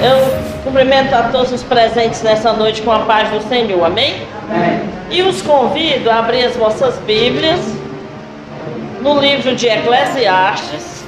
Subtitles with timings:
[0.00, 4.22] Eu cumprimento a todos os presentes nessa noite com a paz do Senhor, amém?
[4.48, 4.80] amém?
[5.10, 7.58] E os convido a abrir as vossas Bíblias
[9.00, 11.04] no livro de Eclesiastes,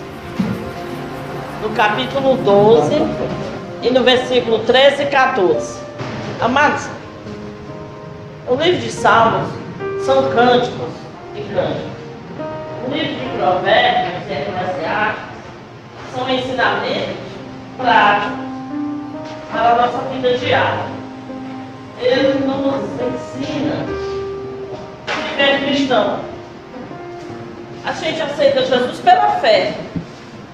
[1.63, 2.97] no capítulo 12
[3.83, 5.81] e no versículo 13 e 14.
[6.41, 6.89] Amados,
[8.49, 9.51] o livro de Salmos
[10.05, 10.91] são cânticos
[11.37, 11.91] e cânticos.
[12.89, 15.23] O livro de Provérbios e Eclesiastes
[16.13, 17.15] são ensinamentos
[17.79, 18.50] práticos
[19.53, 20.85] para a nossa vida diária.
[22.01, 23.85] Ele nos ensina
[25.09, 26.19] a viver cristão.
[27.85, 29.75] A gente aceita Jesus pela fé.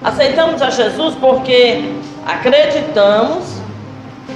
[0.03, 1.93] Aceitamos a Jesus porque
[2.25, 3.57] acreditamos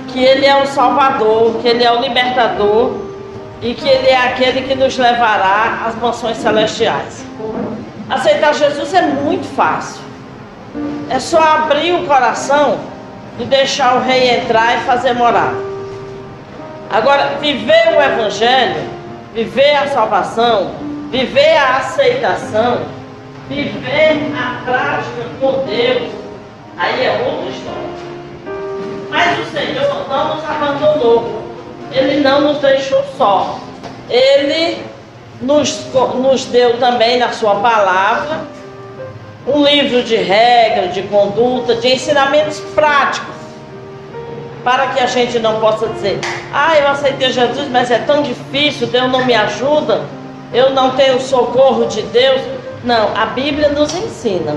[0.08, 2.94] que Ele é o Salvador, que Ele é o libertador
[3.62, 7.26] e que Ele é aquele que nos levará às mansões celestiais.
[8.09, 10.02] Aceitar Jesus é muito fácil.
[11.09, 12.91] É só abrir o coração
[13.42, 15.58] e deixar o rei entrar e fazer morada.
[16.92, 18.88] Agora, viver o evangelho,
[19.34, 20.75] viver a salvação,
[21.09, 22.81] viver a aceitação,
[23.50, 26.12] viver a prática com Deus,
[26.78, 27.81] aí é outra história.
[29.09, 31.42] Mas o Senhor não nos abandonou.
[31.92, 33.59] Ele não nos deixou só.
[34.09, 34.86] Ele
[35.42, 38.42] nos, nos deu também na sua palavra
[39.47, 43.36] um livro de regras, de conduta, de ensinamentos práticos,
[44.64, 46.20] para que a gente não possa dizer:
[46.53, 50.03] ah, eu aceitei Jesus, mas é tão difícil, Deus não me ajuda,
[50.53, 52.42] eu não tenho socorro de Deus.
[52.84, 54.56] Não, a Bíblia nos ensina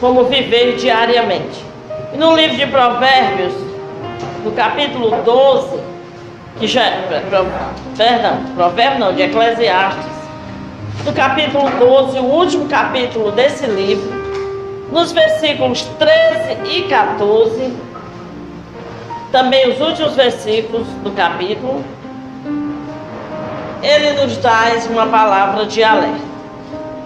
[0.00, 1.62] como viver diariamente.
[2.12, 3.52] E no livro de Provérbios,
[4.42, 5.80] no capítulo 12,
[6.58, 7.46] que já é, perdão,
[8.54, 10.21] Provérbio não, de Eclesiastes,
[11.04, 14.12] no capítulo 12, o último capítulo desse livro,
[14.92, 17.72] nos versículos 13 e 14,
[19.32, 21.82] também os últimos versículos do capítulo,
[23.82, 26.32] ele nos traz uma palavra de alerta.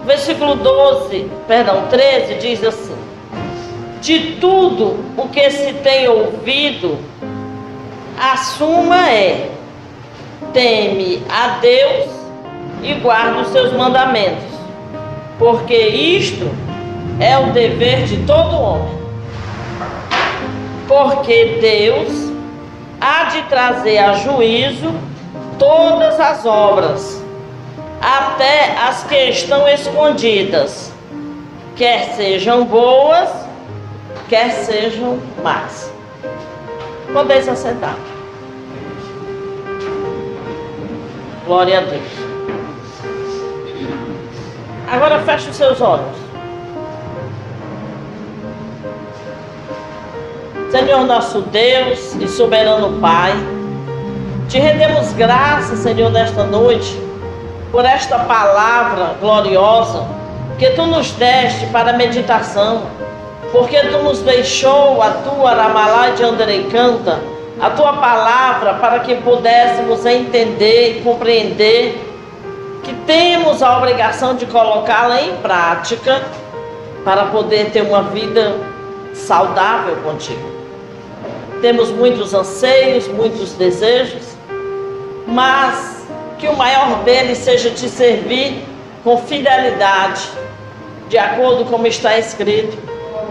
[0.05, 2.95] Versículo 12, perdão, 13 diz assim:
[3.99, 6.97] De tudo o que se tem ouvido,
[8.19, 9.49] a suma é:
[10.53, 12.16] teme a Deus
[12.81, 14.45] e guarda os seus mandamentos,
[15.37, 16.49] porque isto
[17.19, 18.97] é o dever de todo homem.
[20.87, 22.31] Porque Deus
[23.01, 24.93] há de trazer a juízo
[25.59, 27.23] todas as obras,
[28.01, 30.93] até as que estão escondidas,
[31.75, 33.29] quer sejam boas,
[34.29, 35.91] quer sejam más.
[37.11, 37.95] Podeis assentar.
[41.45, 42.26] Glória a Deus.
[44.89, 46.15] Agora feche os seus olhos.
[50.71, 53.33] Senhor nosso Deus e soberano Pai,
[54.47, 56.97] te rendemos graças, Senhor, nesta noite,
[57.69, 60.05] por esta palavra gloriosa
[60.57, 62.83] que tu nos deste para meditação,
[63.51, 67.19] porque tu nos deixou a tua Ramalá de Anderei Canta,
[67.59, 72.06] a tua palavra para que pudéssemos entender e compreender
[72.83, 76.23] que temos a obrigação de colocá-la em prática
[77.03, 78.55] para poder ter uma vida
[79.13, 80.57] saudável contigo.
[81.61, 84.35] Temos muitos anseios, muitos desejos,
[85.25, 86.05] mas
[86.37, 88.63] que o maior deles seja te servir
[89.03, 90.29] com fidelidade,
[91.09, 92.77] de acordo com como está escrito,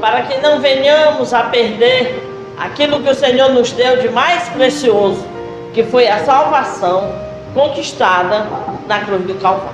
[0.00, 2.22] para que não venhamos a perder
[2.58, 5.24] aquilo que o Senhor nos deu de mais precioso,
[5.72, 7.25] que foi a salvação
[7.56, 8.46] conquistada
[8.86, 9.70] na cruz do Calvário.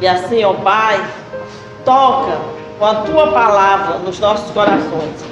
[0.00, 1.04] E assim, ó Pai,
[1.84, 2.38] toca
[2.78, 5.22] com a tua palavra nos nossos corações.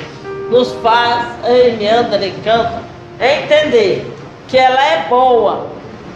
[0.51, 2.83] Nos faz, ei, me anda, me canta,
[3.19, 4.15] entender
[4.47, 5.67] que ela é boa,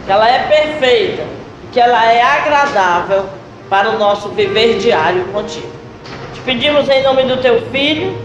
[0.05, 1.23] que ela é perfeita,
[1.71, 3.25] que ela é agradável
[3.67, 5.71] para o nosso viver diário contigo.
[6.33, 8.15] Te pedimos em nome do teu filho,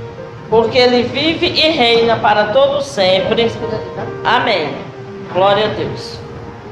[0.51, 3.51] porque ele vive e reina para todo sempre.
[4.25, 4.75] Amém.
[5.33, 6.25] Glória a Deus.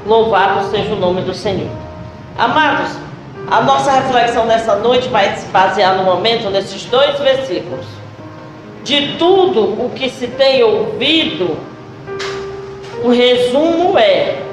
[0.05, 1.69] Louvado seja o nome do Senhor.
[2.37, 2.91] Amados,
[3.49, 7.85] a nossa reflexão nessa noite vai se basear no momento nesses dois versículos.
[8.83, 11.57] De tudo o que se tem ouvido,
[13.03, 14.43] o resumo é: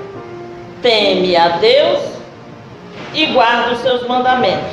[0.80, 2.00] teme a Deus
[3.12, 4.72] e guarda os seus mandamentos,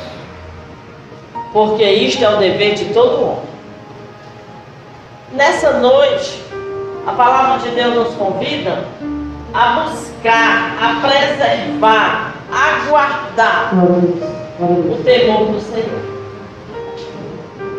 [1.52, 3.50] porque isto é o dever de todo homem.
[5.34, 6.42] Nessa noite,
[7.06, 8.86] a palavra de Deus nos convida
[9.54, 13.72] a buscar, a preservar, a guardar
[14.60, 16.20] o temor do Senhor.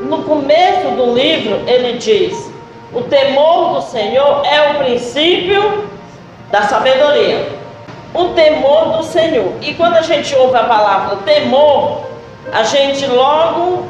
[0.09, 2.51] No começo do livro, ele diz:
[2.93, 5.85] O temor do Senhor é o princípio
[6.51, 7.61] da sabedoria.
[8.13, 9.53] O temor do Senhor.
[9.61, 12.01] E quando a gente ouve a palavra temor,
[12.53, 13.87] a gente logo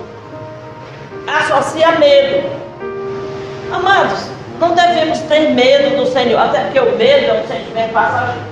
[1.26, 2.50] associa medo.
[3.72, 8.50] Amados, não devemos ter medo do Senhor, até porque o medo é um sentimento passageiro.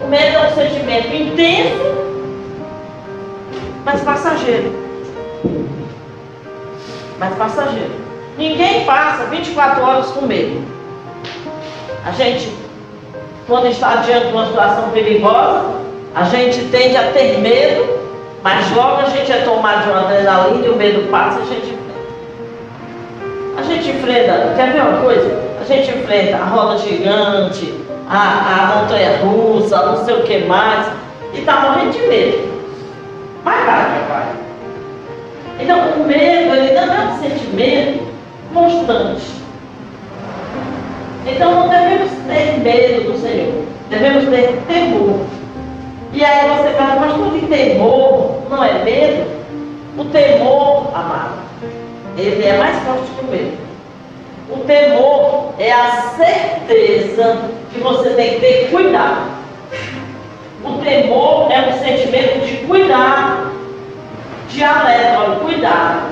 [0.00, 1.94] O medo é um sentimento intenso,
[3.84, 4.72] mas passageiro.
[7.18, 7.90] Mas passageiro.
[8.38, 10.64] Ninguém passa 24 horas com medo.
[12.06, 12.50] A gente,
[13.46, 15.74] quando está diante de uma situação perigosa,
[16.14, 18.00] a gente tende a ter medo,
[18.42, 21.44] mas logo a gente é tomado de uma adrenalina e o medo passa e a
[21.44, 21.79] gente
[23.60, 25.38] a gente enfrenta, quer ver uma coisa?
[25.60, 27.74] A gente enfrenta a roda gigante,
[28.08, 30.86] a, a montanha russa, não sei o que mais,
[31.34, 32.50] e está morrendo de medo.
[33.44, 34.26] Vai, vai.
[35.60, 38.06] Então o medo, ele não é um sentimento
[38.54, 39.26] constante.
[41.26, 45.20] Então não devemos ter medo do Senhor, devemos ter temor.
[46.12, 49.30] E aí você fala, mas tudo temor não é medo?
[49.98, 51.39] O temor, amado,
[52.16, 53.58] ele é mais forte que o medo.
[54.50, 57.42] O temor é a certeza
[57.72, 59.30] que você tem que ter cuidado.
[60.64, 63.52] O temor é um sentimento de cuidado,
[64.48, 66.10] de alerta, cuidado.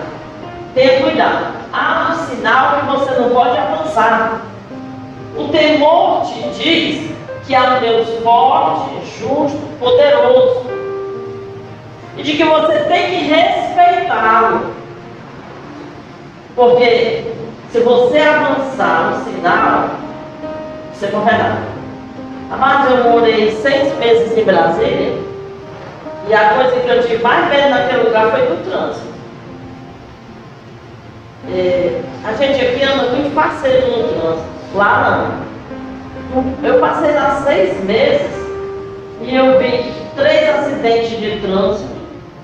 [0.74, 1.54] Tenha cuidado.
[1.72, 4.42] Há um sinal que você não pode avançar.
[5.36, 7.10] O temor te diz
[7.46, 10.66] que há um Deus forte, justo, poderoso.
[12.16, 14.78] E de que você tem que respeitá-lo.
[16.58, 17.22] Porque
[17.70, 19.90] se você avançar no sinal,
[20.92, 21.58] você correrá.
[22.50, 25.18] Amados, eu morei seis meses em Brasília
[26.28, 29.06] e a coisa que eu tive mais medo naquele lugar foi do trânsito.
[31.54, 35.40] É, a gente aqui anda muito parceiro no trânsito, lá
[36.34, 36.68] não.
[36.68, 38.36] Eu passei lá seis meses
[39.22, 41.94] e eu vi três acidentes de trânsito,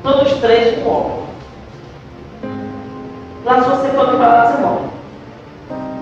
[0.04, 1.23] todos três com óculos.
[3.44, 4.86] Lá se você for preparado, você morre.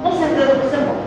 [0.04, 1.02] Com certeza você morre.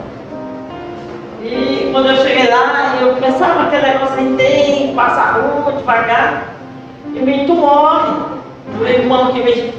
[1.41, 6.43] E quando eu cheguei lá, eu pensava aquele negócio aí tem, passa a rua devagar,
[7.13, 8.35] e me tu morre.
[8.77, 9.73] O irmão que me.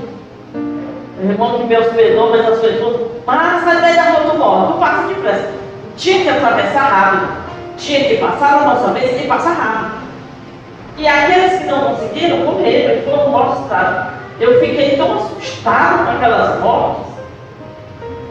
[1.18, 4.72] O irmão que me hospedou, mas as pessoas, mas sai daí da rua, tu morre,
[4.72, 5.50] tu passa depressa.
[5.98, 7.28] Tinha que atravessar rápido.
[7.76, 10.06] Tinha que passar na nossa vez e passar rápido.
[10.96, 13.66] E aqueles que não conseguiram, morreram, foram mortos?
[14.38, 17.06] Eu fiquei tão assustado com aquelas mortes.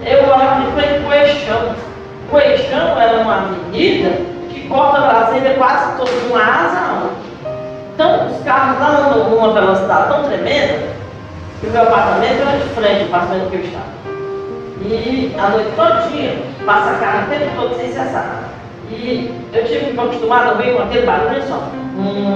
[0.06, 1.76] Eu olhava de frente para o Eixão.
[2.32, 7.26] O Eixão era uma avenida que corta Brasília quase toda uma asa a outra.
[7.94, 10.96] Então os carros lá andam numa velocidade tão tremenda
[11.60, 13.96] que o meu apartamento era de frente apartamento que eu estava.
[14.82, 16.36] E a noite todinha
[16.66, 18.44] passa carro o tempo todo sem cessar.
[18.92, 21.70] E eu tive que me acostumar a ouvir com aquele barulho só.
[21.98, 22.35] Hum,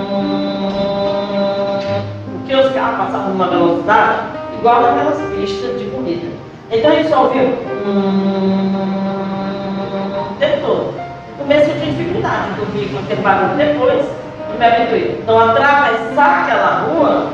[3.10, 4.20] passavam numa velocidade
[4.60, 6.28] igual naquelas pistas de corrida.
[6.72, 7.44] Então ele só ouviu
[7.86, 8.74] hum,
[10.32, 10.94] o tempo todo.
[11.40, 14.06] Começo de dificuldade de ouvir com aquele barulho depois,
[14.52, 15.20] eu me habituei.
[15.22, 17.30] Então atravessar aquela rua,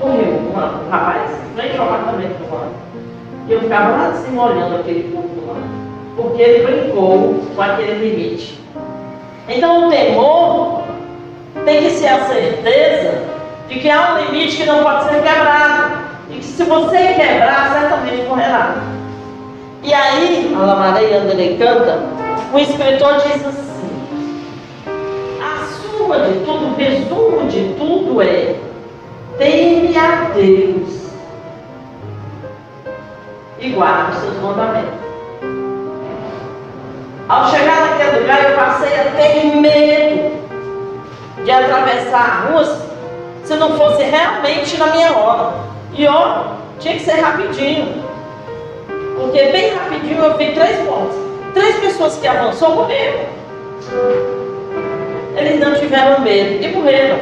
[0.00, 2.72] morreu um, rapaz, frente ao apartamento do lado.
[3.46, 5.56] E eu ficava lá assim olhando aquele corpo lá.
[6.16, 8.58] Porque ele brincou com aquele limite.
[9.48, 10.82] Então o temor
[11.64, 13.29] tem que ser a certeza
[13.70, 16.10] de que há um limite que não pode ser quebrado.
[16.28, 18.74] E que se você quebrar, certamente morrerá.
[19.82, 22.02] E aí, a Lamareia Andrei canta,
[22.52, 23.90] o escritor diz assim:
[25.40, 28.56] a suma de tudo, o resumo de tudo é
[29.38, 31.10] teme a Deus
[33.60, 35.00] e guarda os seus mandamentos.
[37.28, 40.40] Ao chegar naquele lugar, eu passei a ter medo
[41.44, 42.89] de atravessar a rua
[43.50, 45.54] se não fosse realmente na minha hora.
[45.92, 46.44] E ó,
[46.78, 48.04] tinha que ser rapidinho.
[49.16, 51.16] Porque bem rapidinho eu vi três mortes.
[51.52, 53.24] Três pessoas que avançou morreram.
[55.36, 57.18] Eles não tiveram medo e morreram.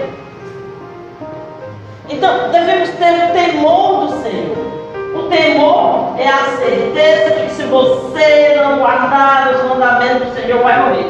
[2.10, 4.68] Então devemos ter o temor do Senhor.
[5.16, 10.62] O temor é a certeza de que se você não guardar os mandamentos do Senhor,
[10.62, 11.06] vai morrer.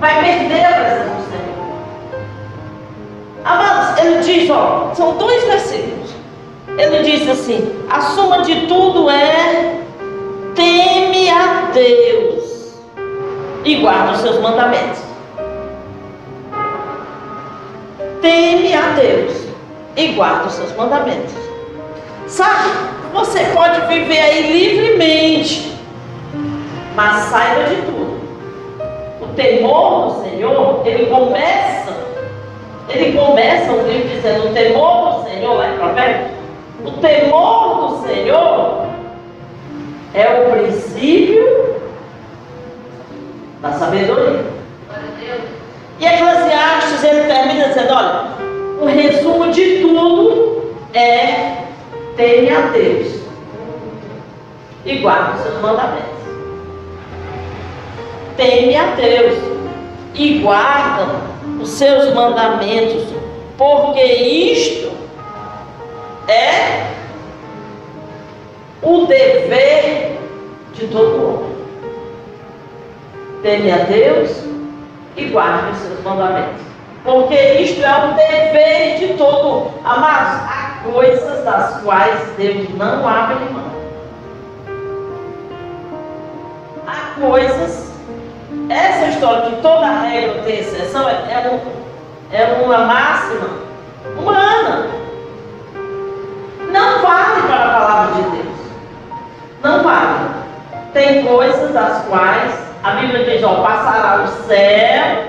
[0.00, 1.53] Vai perder a presença do Senhor.
[3.44, 6.10] Amados, ele diz, ó, são dois versículos.
[6.78, 9.80] Ele diz assim: a suma de tudo é
[10.54, 12.74] teme a Deus
[13.64, 15.00] e guarda os seus mandamentos.
[18.20, 19.44] Teme a Deus
[19.96, 21.34] e guarda os seus mandamentos.
[22.26, 22.70] Sabe,
[23.12, 25.76] você pode viver aí livremente,
[26.96, 28.14] mas saiba de tudo.
[29.20, 31.92] O temor do Senhor, ele começa,
[32.88, 36.30] ele começa o livro dizendo, o temor do Senhor, lá em Provérbios,
[36.84, 38.86] o temor do Senhor
[40.12, 41.80] é o princípio
[43.60, 44.44] da sabedoria.
[45.98, 48.24] E Eclesiastes ele termina dizendo: olha,
[48.80, 51.64] o resumo de tudo é
[52.16, 53.20] teme a Deus
[54.84, 56.04] e guarde os seus mandamentos.
[58.36, 59.38] Teme a Deus
[60.14, 61.33] e guarda
[61.64, 63.04] os seus mandamentos,
[63.56, 64.92] porque isto
[66.28, 66.90] é
[68.82, 70.18] o dever
[70.74, 71.54] de todo homem.
[73.42, 74.44] Teme a Deus
[75.16, 76.60] e guarde os seus mandamentos.
[77.02, 79.70] Porque isto é o dever de todo.
[79.84, 83.70] Amados, há coisas das quais Deus não abre mão.
[86.86, 87.93] Há coisas.
[88.68, 93.48] Essa história de toda regra tem exceção é, é, um, é uma máxima
[94.18, 94.86] humana.
[96.72, 98.56] Não vale para a palavra de Deus.
[99.62, 100.30] Não vale.
[100.94, 102.52] Tem coisas das quais
[102.82, 105.24] a Bíblia diz, ó, passará o céu,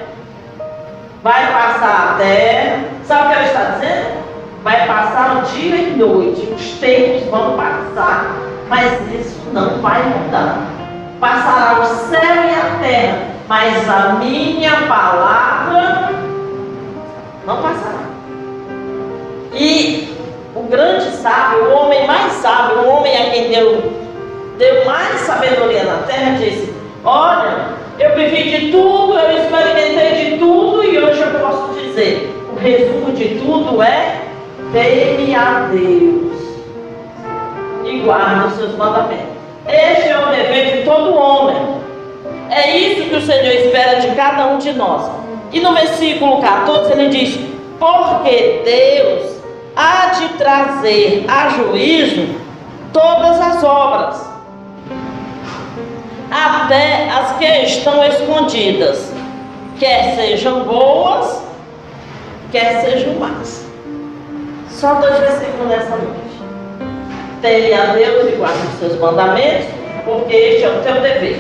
[1.21, 2.79] vai passar a terra.
[3.03, 4.25] Sabe o que ela está dizendo?
[4.63, 8.35] Vai passar o dia e noite, os tempos vão passar,
[8.67, 10.74] mas isso não vai mudar.
[11.19, 13.17] Passará o céu e a terra,
[13.47, 16.11] mas a minha palavra
[17.45, 18.03] não passará.
[19.53, 20.13] E
[20.53, 23.93] o grande sábio, o homem mais sábio, o homem a quem deu,
[24.57, 30.83] deu mais sabedoria na terra, disse: Olha, eu vivi de tudo, eu experimentei de tudo
[30.83, 34.21] e hoje eu posso dizer: o resumo de tudo é
[34.73, 36.35] teme a Deus
[37.85, 39.34] e guarda os seus mandamentos.
[39.67, 41.55] Este é o dever de todo homem.
[42.49, 45.09] É isso que o Senhor espera de cada um de nós.
[45.51, 47.39] E no versículo 14 ele diz:
[47.79, 49.41] Porque Deus
[49.75, 52.27] há de trazer a juízo
[52.93, 54.35] todas as obras
[56.31, 59.11] até as que estão escondidas,
[59.79, 61.41] quer sejam boas,
[62.51, 63.65] quer sejam más.
[64.69, 66.24] Só dois versículos nessa noite.
[67.45, 69.67] Teme a Deus e guarde os seus mandamentos,
[70.03, 71.39] porque este é o teu dever.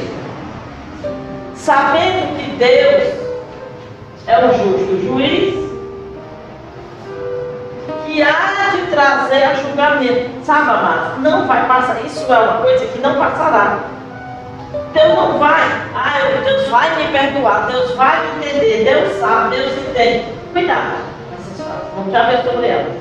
[1.55, 3.13] Sabendo que Deus
[4.27, 5.55] é o justo juiz,
[8.05, 10.29] que há de trazer a julgamento.
[10.45, 12.05] Sabe, amados, não vai passar.
[12.05, 13.79] Isso é uma coisa que não passará.
[14.93, 15.63] Deus não vai,
[15.95, 20.25] ah, Deus vai me perdoar, Deus vai me entender, Deus sabe, Deus entende.
[20.53, 21.15] Cuidado
[21.95, 22.93] vamos ver sobre elas.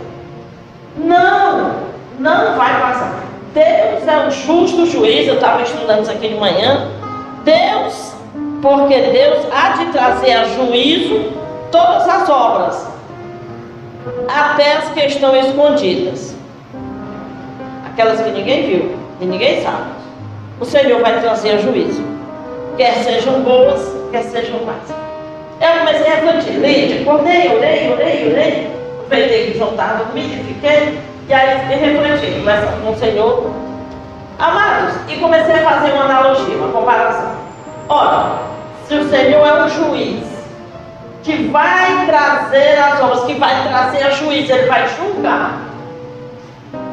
[0.96, 3.24] Não, não vai passar.
[3.52, 6.88] Deus é um justo juiz, eu estava estudando isso aqui de manhã.
[7.44, 8.12] Deus,
[8.62, 11.32] porque Deus há de trazer a juízo
[11.70, 12.86] todas as obras,
[14.28, 16.34] até as que estão escondidas.
[17.86, 19.94] Aquelas que ninguém viu e ninguém sabe
[20.60, 22.02] o Senhor vai trazer a juízo.
[22.76, 23.80] Quer sejam boas,
[24.10, 24.76] quer sejam más.
[25.60, 28.70] Eu comecei a refletir, Lídia, acordei, orei, orei, orei.
[29.04, 30.98] Aproveitei que João estava dormindo e fiquei.
[31.26, 33.50] E aí fiquei refletindo, conversando com o Senhor.
[34.38, 37.34] Amados, e comecei a fazer uma analogia, uma comparação.
[37.88, 38.38] Ora,
[38.86, 40.26] se o Senhor é um juiz
[41.22, 45.60] que vai trazer as obras, que vai trazer a juízo, ele vai julgar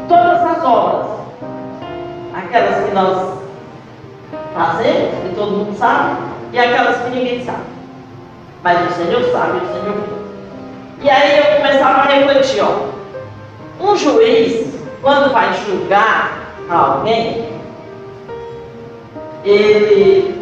[0.08, 1.08] todas as obras,
[2.34, 3.34] aquelas que nós
[4.54, 6.22] fazer, que todo mundo sabe,
[6.54, 7.64] e aquelas que ninguém sabe.
[8.64, 10.22] Mas o Senhor sabe, o Senhor.
[11.02, 13.01] E aí eu começava a refletir, ó.
[13.82, 14.68] Um juiz,
[15.02, 17.50] quando vai julgar alguém,
[19.44, 20.40] ele,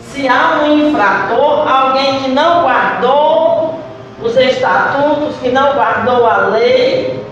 [0.00, 3.78] se há um infrator, alguém que não guardou
[4.22, 7.22] os estatutos, que não guardou a lei,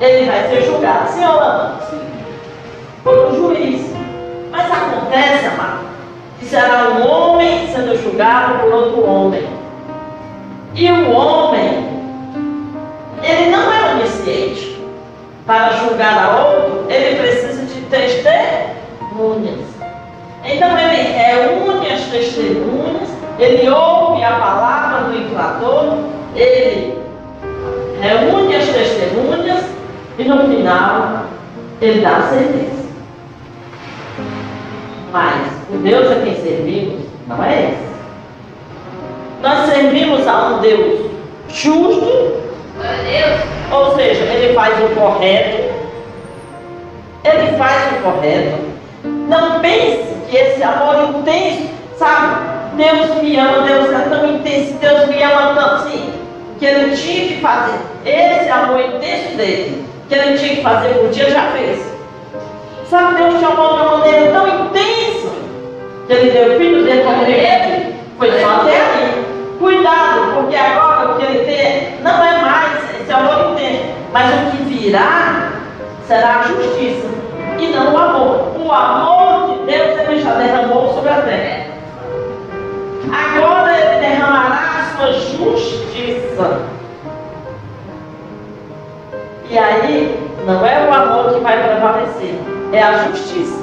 [0.00, 1.08] ele vai ser julgado.
[1.08, 1.78] Sim ou não?
[3.02, 3.90] Por um juiz.
[4.50, 5.86] Mas acontece, amado,
[6.38, 9.48] que será um homem sendo julgado por outro homem.
[10.74, 11.88] E o homem,
[13.22, 13.77] ele não é.
[15.48, 19.64] Para julgar a outro, ele precisa de testemunhas.
[20.44, 26.00] Então ele reúne as testemunhas, ele ouve a palavra do infrator,
[26.36, 26.98] ele
[27.98, 29.64] reúne as testemunhas
[30.18, 31.22] e no final
[31.80, 32.88] ele dá a sentença.
[35.10, 37.88] Mas o Deus a quem servimos não é esse.
[39.40, 41.10] Nós servimos a um Deus
[41.48, 42.36] justo,
[43.70, 45.78] ou seja, ele faz o correto,
[47.58, 48.58] faz o correto.
[49.04, 52.36] Não pense que esse amor intenso, sabe?
[52.76, 56.12] Deus me ama, Deus é tão intenso, Deus me ama tanto assim,
[56.58, 57.78] que ele tinha que fazer.
[58.06, 61.84] Esse amor intenso dele, que ele tinha que fazer por dia, já fez.
[62.88, 65.28] Sabe, Deus te amou de uma maneira tão intensa,
[66.06, 67.94] que ele deu o filho dele ele.
[68.16, 69.28] Foi só até ali.
[69.58, 74.50] Cuidado, porque agora o que ele tem não é mais esse amor intenso, mas o
[74.50, 75.52] que virá
[76.06, 77.06] será a justiça
[77.58, 78.56] e não o amor.
[78.58, 81.66] O amor de Deus ele já derramou sobre a terra.
[83.12, 86.62] Agora ele derramará a sua justiça.
[89.50, 92.34] E aí, não é o amor que vai prevalecer,
[92.72, 93.58] é a justiça.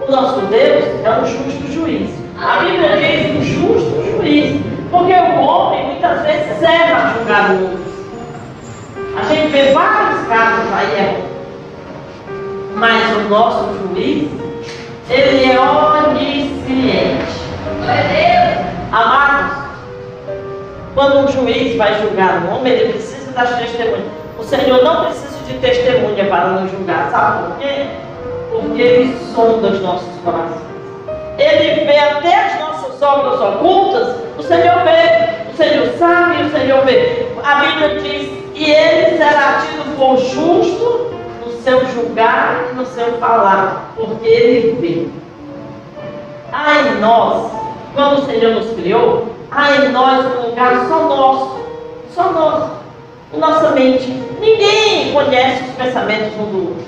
[0.00, 2.10] O nosso Deus é um justo juiz.
[2.40, 4.77] A Bíblia diz um justo juiz.
[4.90, 6.48] Porque o homem muitas vezes
[7.16, 7.88] julgar outros.
[9.16, 11.22] A gente vê vários casos aí, é.
[12.74, 14.28] mas o nosso juiz,
[15.10, 17.38] ele é onisciente.
[18.92, 19.56] Amados,
[20.94, 24.06] quando um juiz vai julgar um homem, ele precisa das testemunhas.
[24.38, 27.86] O Senhor não precisa de testemunha para nos julgar, sabe por quê?
[28.50, 30.62] Porque Ele sonda os nossos corações.
[31.38, 36.84] Ele vê até as nossas obras ocultas, o Senhor vê, o Senhor sabe, o Senhor
[36.84, 37.26] vê.
[37.42, 41.10] A Bíblia diz, e ele será tido por justo
[41.44, 45.08] no seu julgar e no seu falar, porque ele vê.
[46.52, 47.50] Ai nós,
[47.94, 51.60] quando o Senhor nos criou, ai nós um lugar só nosso,
[52.14, 52.70] só nosso,
[53.32, 54.06] nossa mente.
[54.40, 56.86] Ninguém conhece os pensamentos um do outro.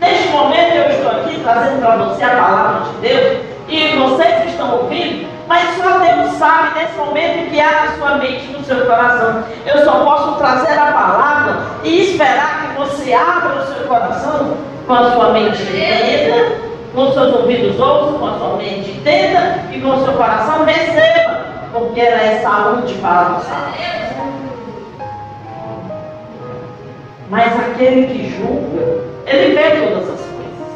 [0.00, 4.48] Neste momento eu estou aqui trazendo para você a palavra de Deus e vocês que
[4.48, 8.62] estão ouvindo, mas só Deus sabe nesse momento em que há na sua mente, no
[8.62, 9.44] seu coração.
[9.64, 14.92] Eu só posso trazer a palavra e esperar que você abra o seu coração com
[14.92, 16.54] a sua mente entenda,
[16.94, 21.40] com seus ouvidos ouçam, com a sua mente entenda e com o seu coração receba,
[21.72, 23.68] porque ela é saúde para a nossa
[27.30, 30.68] Mas aquele que julga, ele vê todas as coisas.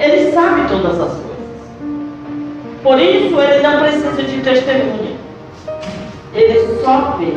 [0.00, 1.29] Ele sabe todas as coisas.
[2.82, 5.16] Por isso ele não precisa de testemunha.
[6.34, 7.32] Ele só vê.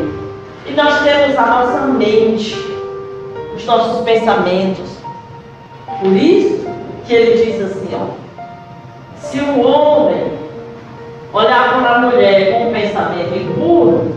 [0.65, 2.55] E nós temos a nossa mente,
[3.55, 4.97] os nossos pensamentos.
[5.99, 6.65] Por isso
[7.05, 8.07] que ele diz assim, ó.
[9.17, 10.31] Se o homem
[11.33, 14.15] olhar para a mulher com um pensamento impuro,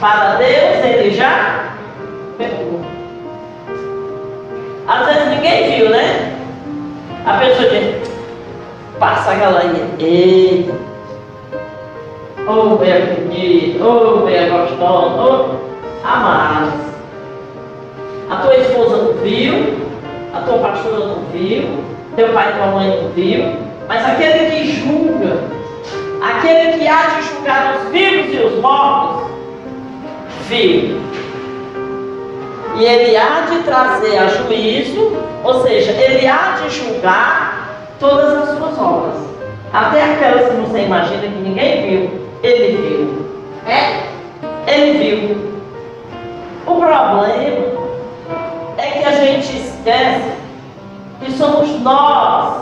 [0.00, 1.76] para Deus ele já
[2.36, 2.80] pecou.
[4.86, 6.36] Às vezes ninguém viu, né?
[7.24, 8.10] A pessoa diz,
[9.02, 9.84] passa a galinha.
[9.98, 10.72] Eita!
[12.46, 16.72] Ô, oh, meia bonita, ô, oh, gostosa, oh, amada.
[18.30, 19.76] A tua esposa não viu,
[20.32, 21.82] a tua pastora não viu,
[22.14, 23.44] teu pai e tua mãe não viu,
[23.88, 25.38] mas aquele que julga,
[26.22, 29.30] aquele que há de julgar os vivos e os mortos,
[30.48, 31.00] viu.
[32.76, 35.12] E ele há de trazer a juízo,
[35.44, 37.61] ou seja, ele há de julgar
[38.02, 39.14] todas as suas obras.
[39.72, 43.26] Até aquelas que você imagina que ninguém viu, ele viu.
[43.66, 44.02] É?
[44.66, 45.52] Ele viu.
[46.66, 47.26] O problema
[48.76, 50.32] é que a gente esquece
[51.20, 52.54] que somos nós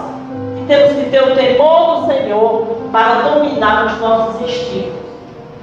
[0.57, 5.00] que temos que ter o temor do Senhor para dominar os nossos instintos,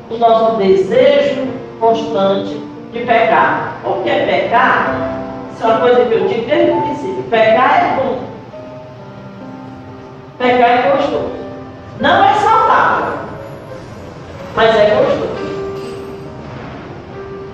[0.09, 1.47] o nosso desejo
[1.79, 2.59] constante
[2.91, 3.77] de pecar.
[3.83, 5.21] Porque pecar,
[5.53, 8.26] isso é uma coisa que eu digo desde o princípio, pecar é bom.
[10.37, 11.31] Pecar é gostoso.
[11.99, 13.13] Não é saudável,
[14.55, 15.35] mas é gostoso.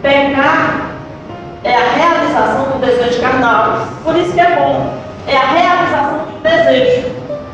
[0.01, 0.91] Pecar
[1.63, 3.87] é a realização do desejo carnal.
[4.03, 4.97] Por isso que é bom.
[5.27, 7.07] É a realização do desejo.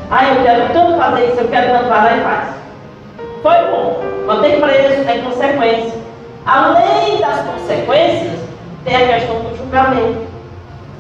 [0.10, 2.50] Ah, eu quero tanto fazer isso, eu quero tanto parar e faz.
[3.44, 6.00] Foi bom, mas tem preço, tem consequência.
[6.48, 8.40] Além das consequências,
[8.84, 10.29] tem a questão do julgamento.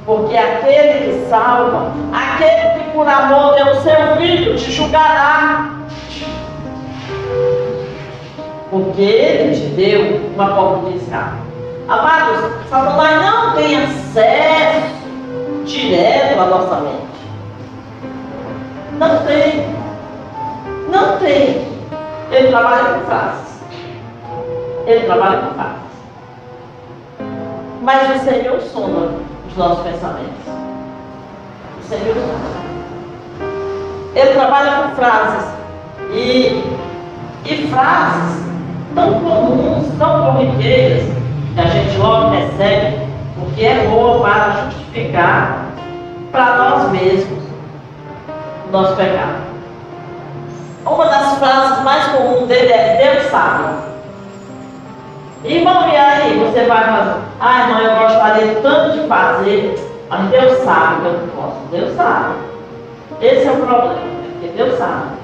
[0.10, 5.70] Porque aquele que salva, aquele que por amor deu o seu filho, te julgará.
[8.72, 11.38] Porque ele te deu uma porta de escape.
[11.88, 14.96] Amados, Satanás não tem acesso
[15.66, 17.08] direto à nossa mente.
[18.98, 19.76] Não tem.
[20.90, 21.68] Não tem.
[22.32, 23.62] Ele trabalha com frases.
[24.88, 25.80] Ele trabalha com frases.
[27.84, 30.46] Mas o Senhor sonda os nossos pensamentos.
[31.80, 32.16] O Senhor
[34.16, 35.50] Ele trabalha com frases
[36.12, 36.64] e,
[37.46, 38.44] e frases
[38.96, 41.04] tão comuns, tão corriqueiras,
[41.54, 43.08] que a gente logo recebe,
[43.40, 45.66] porque é boa para justificar
[46.32, 47.44] para nós mesmos
[48.68, 49.50] o nosso pecado.
[50.86, 53.90] Uma das frases mais comuns dele é Deus sabe.
[55.44, 57.20] Irmão, e aí você vai fazer?
[57.40, 59.76] Ah, irmão, eu gostaria tanto de fazer,
[60.10, 61.58] mas Deus sabe que eu não posso.
[61.72, 62.34] Deus sabe.
[63.22, 63.96] Esse é o problema,
[64.34, 65.20] porque Deus sabe.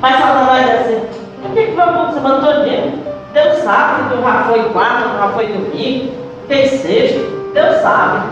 [0.00, 1.06] Mas Satanás diz assim,
[1.42, 2.94] por que, que vai acontecer todinha?
[3.32, 6.14] Deus sabe que tu já foi quarta, tu já foi domingo,
[6.46, 7.20] fez sexta.
[7.54, 8.28] Deus sabe.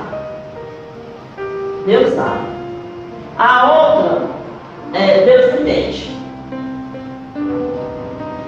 [1.84, 2.52] Deus sabe.
[3.38, 4.22] A outra,
[4.94, 6.16] é, Deus entende.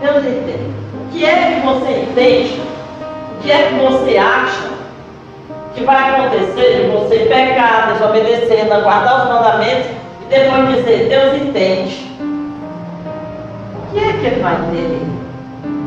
[0.00, 0.83] Deus entende.
[1.14, 2.60] Que é que você entende?
[3.38, 4.68] O que é que você acha
[5.72, 9.86] que vai acontecer de você pecar, desobedecer, não guardar os mandamentos
[10.22, 12.10] e depois dizer, Deus entende?
[13.78, 15.06] O que é que ele vai entender?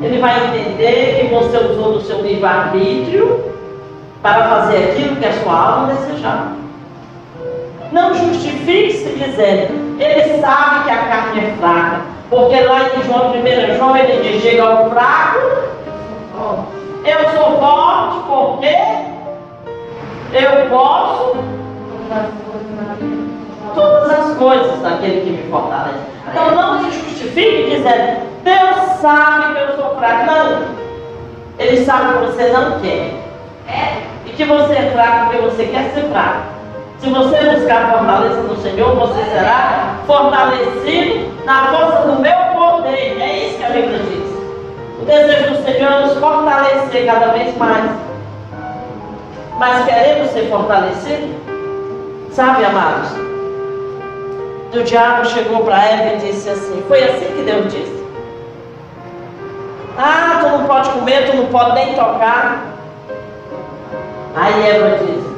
[0.02, 3.52] Ele vai entender que você usou do seu livre-arbítrio
[4.22, 6.52] para fazer aquilo que a sua alma desejava.
[7.92, 13.78] Não justifique-se dizendo, ele sabe que a carne é fraca, porque lá em João 1
[13.78, 15.40] João ele diz, chega ao fraco,
[17.06, 18.76] eu sou forte porque
[20.34, 21.38] eu posso
[23.74, 26.00] todas as coisas daquele que me fortalece.
[26.30, 30.26] Então não se justifique dizendo, Deus sabe que eu sou fraco.
[30.26, 30.78] Não.
[31.60, 33.14] Ele sabe que você não quer.
[34.26, 36.57] E que você é fraco porque você quer ser fraco.
[37.00, 43.20] Se você buscar fortaleza no Senhor, você será fortalecido na força do meu poder.
[43.22, 44.28] É isso que a Bíblia diz.
[45.02, 47.92] O desejo do Senhor é nos fortalecer cada vez mais.
[49.60, 51.36] Mas queremos ser fortalecidos?
[52.32, 53.10] Sabe, amados?
[54.74, 58.06] O diabo chegou para Eva e disse assim: Foi assim que Deus disse.
[59.98, 62.64] Ah, tu não pode comer, tu não pode nem tocar.
[64.36, 65.36] Aí Eva disse: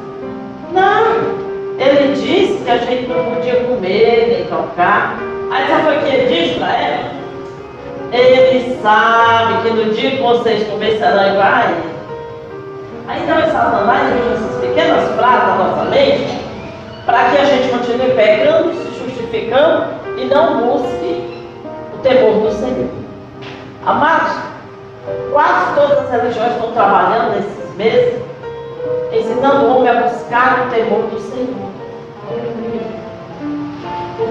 [0.72, 1.49] Não,
[1.80, 5.18] ele disse que a gente não podia comer nem tocar.
[5.50, 7.10] Aí sabe o que ele disse para ela?
[8.12, 11.90] Ele sabe que no dia que vocês começarão igual a ele.
[13.08, 16.40] Aí então Satanás usa essas pequenas frases na nossa mente
[17.06, 19.86] para que a gente continue pecando, se justificando
[20.18, 21.46] e não busque
[21.94, 22.90] o temor do Senhor.
[23.86, 24.36] Amados,
[25.32, 28.22] quase todas as religiões estão trabalhando nesses meses,
[29.12, 31.69] ensinando o homem a buscar o temor do Senhor.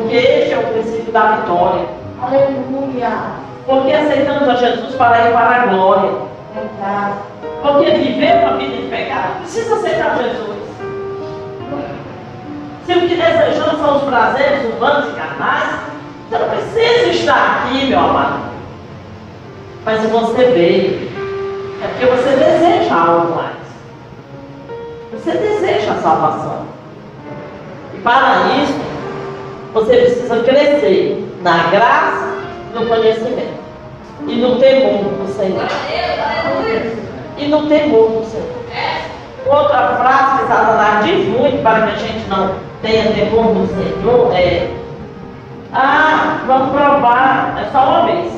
[0.10, 1.86] Porque este é o princípio da vitória.
[2.20, 3.12] Aleluia.
[3.68, 6.12] Porque aceitamos a Jesus para ir para a glória.
[7.62, 10.58] Porque viver uma vida de pecado precisa aceitar Jesus.
[12.88, 15.80] Se o que desejamos são os prazeres humanos e carnais,
[16.28, 18.50] você não precisa estar aqui, meu amado.
[19.86, 21.08] Mas você veio.
[21.84, 23.58] É porque você deseja algo mais.
[25.14, 26.66] Você deseja a salvação.
[27.94, 28.89] E para isso,
[29.74, 32.34] você precisa crescer na graça,
[32.74, 33.60] no conhecimento
[34.28, 35.66] e no temor do Senhor.
[37.38, 38.48] E no temor do Senhor.
[39.46, 44.34] Outra frase que Satanás diz muito para que a gente não tenha temor do Senhor
[44.34, 44.70] é
[45.72, 48.34] Ah, vamos provar, é só uma vez.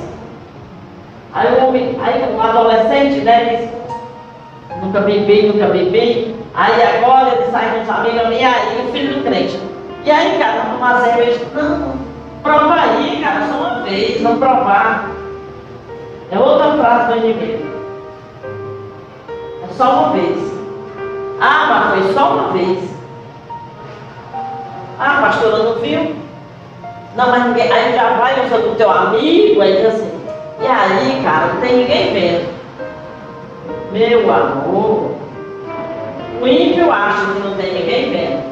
[1.34, 6.36] Aí o homem, aí um adolescente, né, diz, nunca bebi, nunca bebi.
[6.54, 9.70] Aí agora ele sai com os amigos, e aí o filho do crente.
[10.04, 11.94] E aí, cara, uma cerveja, não,
[12.42, 15.12] prova aí, cara, só uma vez, vamos provar.
[16.32, 17.66] É outra frase do inimigo.
[19.64, 20.52] É só uma vez.
[21.40, 22.90] Ah, mas foi só uma vez.
[25.00, 26.16] Ah, pastora, não viu?
[27.16, 30.12] Não, mas ninguém, aí já vai usa do teu amigo, aí diz assim,
[30.62, 32.50] e aí, cara, não tem ninguém vendo.
[33.92, 35.12] Meu amor,
[36.42, 38.51] o ímpio acha que não tem ninguém vendo.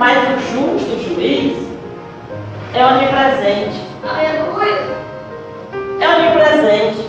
[0.00, 1.58] Mas o justo juiz
[2.74, 3.86] é onipresente.
[4.02, 4.96] Aleluia.
[6.00, 7.06] É onipresente.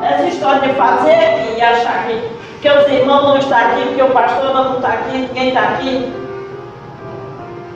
[0.00, 2.22] Essa história de fazer aqui e achar que,
[2.62, 6.12] que os irmãos não estão aqui, que o pastor não está aqui, ninguém está aqui.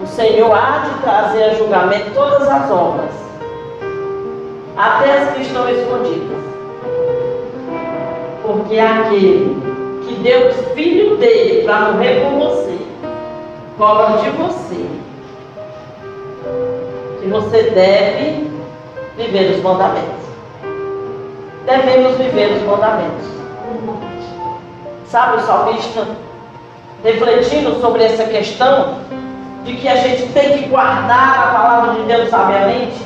[0.01, 3.11] O Senhor há de trazer a julgamento todas as obras,
[4.77, 6.39] até as que estão escondidas.
[8.41, 9.61] Porque aquele
[10.07, 12.84] que deu o filho dele para morrer por você,
[13.77, 14.87] cobra de você
[17.21, 18.51] que você deve
[19.17, 20.25] viver os mandamentos.
[21.65, 23.27] Devemos viver os mandamentos.
[25.07, 26.07] Sabe o salmista
[27.03, 28.99] refletindo sobre essa questão
[29.65, 33.01] de que a gente tem que guardar a palavra de Deus sabiamente?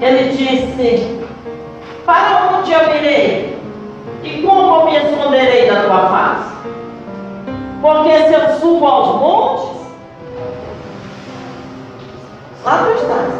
[0.00, 1.20] Ele disse:
[2.04, 3.58] Para onde eu irei?
[4.22, 6.50] E como eu me esconderei da tua face?
[7.80, 9.79] Porque se eu subo aos montes,
[12.64, 13.32] lá tu estás.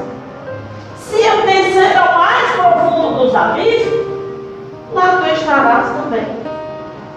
[0.97, 4.07] Se eu descer ao mais profundo dos abismos,
[4.93, 6.27] lá tu estarás também.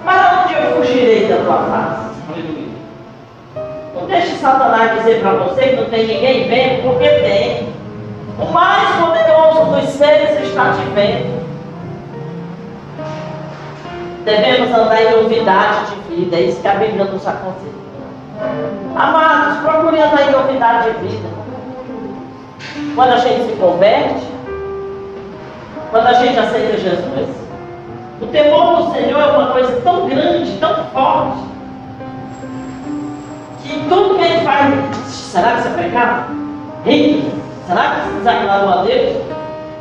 [0.04, 2.04] Para onde eu fugirei da tua face?
[3.96, 7.74] Não deixe Satanás dizer para você que não tem ninguém vendo, porque tem.
[8.39, 11.44] O mais poderoso dos seres está te vendo.
[14.26, 17.74] Devemos andar em novidade de vida, é isso que a Bíblia nos aconselha.
[18.96, 21.43] Amados, procure andar em novidade de vida.
[22.95, 24.28] Quando a gente se converte,
[25.91, 27.30] quando a gente aceita Jesus,
[28.21, 31.43] o temor do Senhor é uma coisa tão grande, tão forte,
[33.63, 34.73] que tudo que gente faz,
[35.06, 36.36] será que isso é pecado?
[36.86, 37.32] Eita,
[37.67, 39.17] será que isso desagradou a Deus?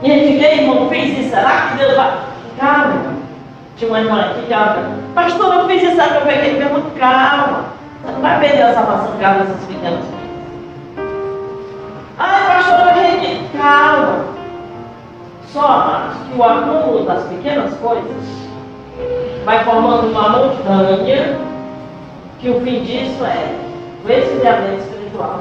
[0.02, 2.18] E a gente vê, irmão, fez isso, será que Deus vai.
[2.58, 3.14] Calma,
[3.76, 7.64] tinha uma irmã aqui ela pastor, eu fiz isso, sabe que eu peguei mesmo, calma.
[8.02, 10.21] Você não vai perder a salvação por causa dessas pequenas
[12.24, 13.42] Ai, pastor, eu errei.
[13.58, 14.26] Calma.
[15.52, 18.24] Só, amados, que o acúmulo das pequenas coisas
[19.44, 21.36] vai formando uma montanha,
[22.38, 23.56] que o fim disso é
[24.04, 25.40] o esfriamento espiritual.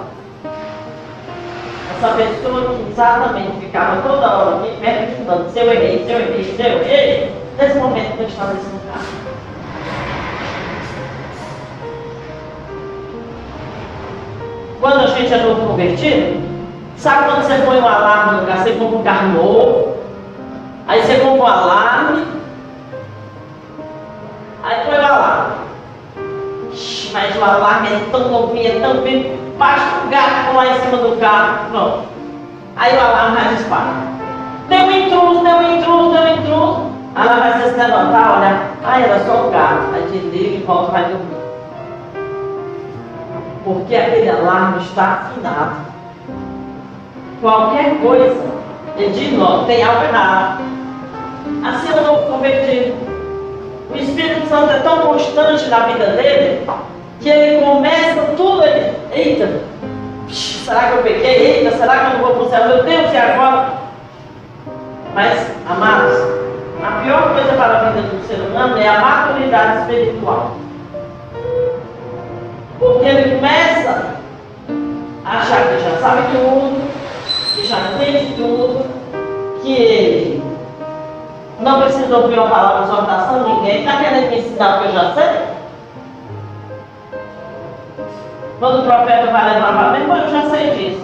[1.95, 6.43] Essa pessoa que exatamente ficava toda hora me perguntando se eu errei, se eu errei,
[6.43, 9.01] se eu errei, nesse momento não está nesse lugar.
[14.79, 16.50] Quando a gente é novo convertido,
[17.01, 19.97] sabe quando você põe um alarme no lugar, você compra um carro novo,
[20.87, 22.27] aí você compra um alarme,
[24.63, 25.55] aí põe o alarme.
[27.11, 30.97] Mas o alarme é tão novinho, é tão bem, basta o gato lá em cima
[30.97, 32.03] do carro, pronto.
[32.77, 34.03] Aí o alarme vai disparar.
[34.69, 36.91] Tem um intruso, tem um intruso, tem um intruso.
[37.15, 39.93] Aí ela vai se levantar, olha, ah, era só o gato.
[39.93, 41.41] Aí desliga e volta vai dormir.
[43.65, 45.90] Porque aquele alarme está afinado.
[47.41, 48.37] Qualquer coisa,
[48.97, 50.61] ele diz logo, tem algo errado.
[51.65, 52.95] Assim eu não convertido.
[53.89, 56.65] O Espírito Santo é tão constante na vida dele
[57.19, 59.61] que ele começa tudo, ele, eita,
[60.29, 61.63] será que eu peguei?
[61.63, 62.67] Eita, será que eu não vou para o céu?
[62.67, 63.73] Meu Deus, e agora?
[65.13, 66.17] Mas, amados,
[66.83, 70.51] a pior coisa para a vida do ser humano é a maturidade espiritual.
[72.79, 74.15] Porque ele começa
[75.25, 76.81] a achar que já sabe tudo,
[77.55, 78.85] que já entende tudo,
[79.61, 80.43] que ele
[81.59, 84.87] não precisa ouvir uma palavra de exortação de ninguém, está querendo me ensinar o que
[84.87, 85.51] eu já sei?
[88.59, 91.01] Quando o profeta vai levar para mim, eu já sei disso.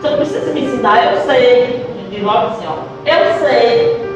[0.00, 1.86] Você precisa me ensinar, eu sei.
[2.10, 2.74] De logo assim, ó.
[3.06, 4.10] Eu sei.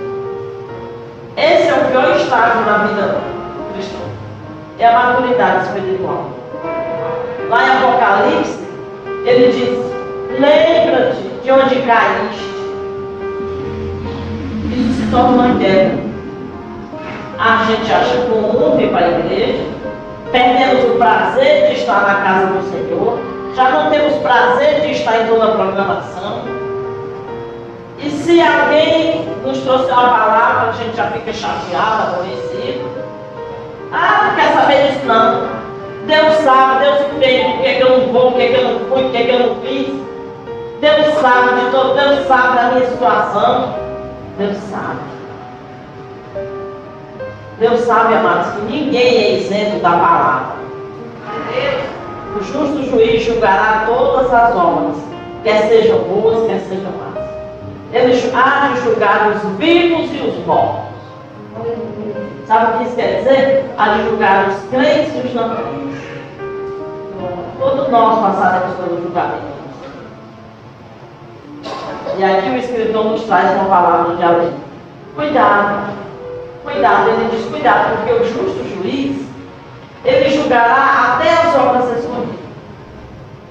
[1.37, 3.21] Esse é o pior estágio na vida
[3.73, 3.99] cristã.
[4.79, 6.31] É a maturidade espiritual.
[7.49, 8.59] Lá em Apocalipse,
[9.25, 9.95] ele diz:
[10.39, 12.55] Lembra-te de onde caíste.
[14.73, 15.99] Isso se torna uma guerra.
[17.39, 19.65] A gente acha comum vir para a igreja,
[20.33, 23.19] perdemos o prazer de estar na casa do Senhor,
[23.55, 26.43] já não temos prazer de estar em toda a programação.
[27.99, 32.89] E se alguém nos trouxe uma palavra, a gente já fica chateado, aborrecido.
[33.93, 35.65] Ah, não quer saber disso não.
[36.07, 38.79] Deus sabe, Deus entende por que, que eu não vou, por que, que eu não
[38.81, 40.14] fui, por que, que eu não fiz.
[40.85, 43.75] Deus sabe de todo, Deus sabe da minha situação.
[44.37, 44.99] Deus sabe.
[47.59, 50.57] Deus sabe, amados, que ninguém é isento da palavra.
[52.37, 54.97] O justo juiz julgará todas as obras,
[55.43, 57.25] quer sejam boas, quer sejam más.
[57.91, 60.85] Ele há de julgar os vivos e os mortos.
[62.47, 63.65] Sabe o que isso quer dizer?
[63.79, 65.99] Há de julgar os crentes e os não crentes.
[67.59, 69.54] Todos nós passaremos pelo julgamento.
[72.17, 74.53] E aqui o escritor nos traz uma palavra de além.
[75.17, 75.93] Cuidado,
[76.63, 79.27] cuidado, ele diz cuidado, porque o justo juiz,
[80.05, 82.39] ele julgará até as obras escondidas.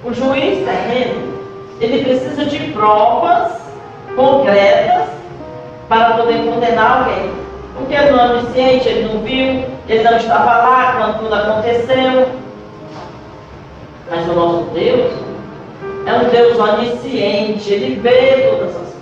[0.05, 1.33] O juiz terreno,
[1.81, 3.51] ele precisa de provas
[4.15, 5.09] concretas
[5.89, 7.33] para poder condenar alguém.
[7.75, 12.29] Porque ele não é onisciente, ele não viu, ele não estava lá quando tudo aconteceu.
[14.09, 15.32] Mas o nosso Deus
[16.05, 18.93] é um Deus onisciente, ele vê todas as coisas.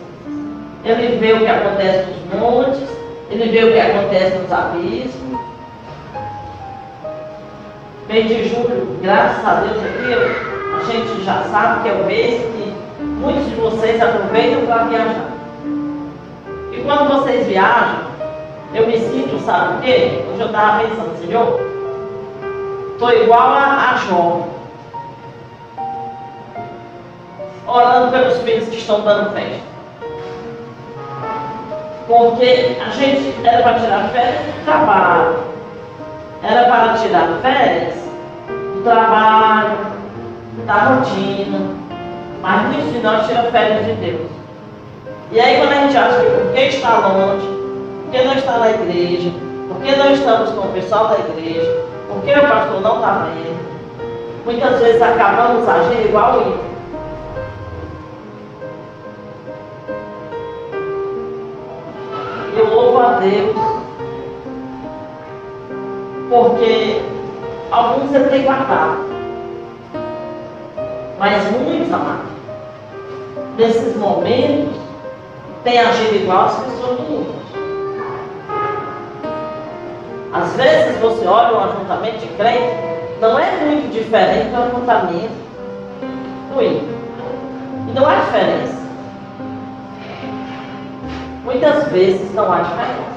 [0.84, 2.90] Ele vê o que acontece nos montes,
[3.30, 5.40] ele vê o que acontece nos abismos.
[8.08, 12.42] Mês de julho, graças a Deus aqui, a gente já sabe que é o mês
[12.42, 15.32] que muitos de vocês aproveitam para viajar.
[16.72, 18.12] E quando vocês viajam,
[18.74, 20.24] eu me sinto, sabe o quê?
[20.32, 21.72] Hoje eu estava pensando, Senhor,
[23.02, 24.48] Estou igual a, a Jó.
[27.67, 29.71] Orando pelos filhos que estão dando festa.
[32.08, 35.36] Porque a gente era para tirar férias do trabalho.
[36.43, 37.93] Era para tirar férias
[38.47, 39.78] do trabalho,
[40.65, 41.60] da rotina.
[42.41, 44.41] Mas no fim nós tiramos férias de Deus.
[45.32, 47.47] E aí quando a gente acha que porque está longe,
[48.04, 49.32] porque não está na igreja,
[49.69, 53.62] porque não estamos com o pessoal da igreja, porque o pastor não está vendo,
[54.43, 56.71] muitas vezes acabamos agindo igual ele.
[62.54, 63.56] Eu louvo a Deus,
[66.30, 67.02] porque
[67.72, 68.98] alguns eu tenho guardado,
[71.18, 72.32] mas muitos, amados,
[73.58, 74.76] nesses momentos,
[75.64, 77.42] têm agido igual as pessoas do mundo.
[80.34, 82.76] Às vezes você olha um ajuntamento de crente,
[83.22, 85.34] não é muito diferente do ajuntamento
[86.54, 86.98] do ímpio.
[87.88, 88.81] E não há diferença.
[91.44, 93.12] Muitas vezes não há diferença.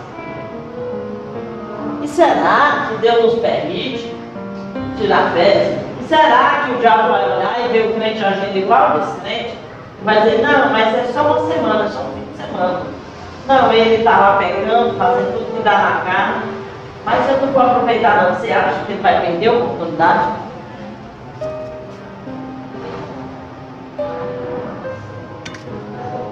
[2.02, 4.14] E será que Deus nos permite
[4.98, 5.78] tirar férias?
[6.00, 9.58] E será que o diabo vai olhar e ver o crente agindo igual esse crente?
[10.04, 12.82] Vai dizer, não, mas é só uma semana, é só um fim de semana.
[13.46, 16.42] Não, ele estava pegando, fazendo tudo que dá na carne.
[17.04, 18.34] Mas eu não vou aproveitar não.
[18.34, 20.28] Você acha que ele vai perder a oportunidade?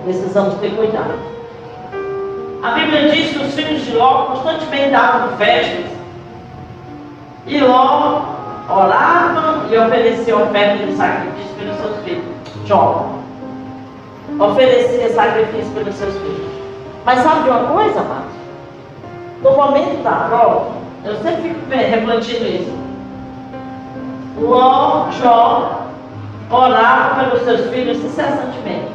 [0.05, 1.32] Precisamos ter cuidado.
[2.63, 5.85] A Bíblia diz que os filhos de Ló constantemente davam festas.
[7.45, 8.23] E Ló
[8.69, 12.25] orava e oferecia oferta de sacrifício pelos seus filhos.
[12.65, 13.07] Jó.
[14.39, 16.53] Oferecia sacrifício pelos seus filhos.
[17.05, 18.31] Mas sabe de uma coisa, amados?
[19.43, 20.67] No momento da prova,
[21.05, 22.79] eu sempre fico refletindo isso.
[24.39, 25.81] Ló, Jó,
[26.49, 28.93] orava pelos seus filhos incessantemente.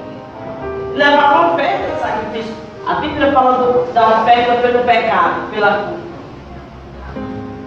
[0.96, 2.67] Levava oferta de sacrifício.
[2.88, 6.08] A Bíblia fala do, da oferta pelo pecado, pela culpa.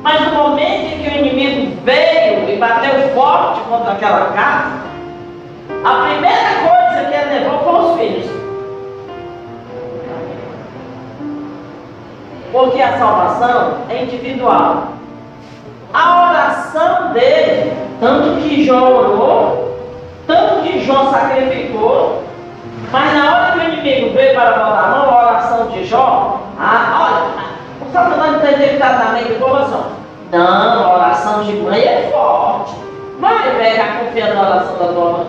[0.03, 4.81] Mas no momento em que o inimigo veio e bateu forte contra aquela casa,
[5.85, 8.31] a primeira coisa que ele levou foram os filhos.
[12.51, 14.89] Porque a salvação é individual.
[15.93, 19.79] A oração dele, tanto que Jó orou,
[20.27, 22.23] tanto que Jó sacrificou,
[22.91, 26.41] mas na hora que o inimigo veio para botar a mão, a oração de Jó,
[26.59, 29.85] ah, olha, o Satanás não entendeu exatamente como assim.
[30.33, 32.75] Não, a oração de mãe é forte.
[33.21, 35.27] Vai pegar confiando na oração da tua mãe.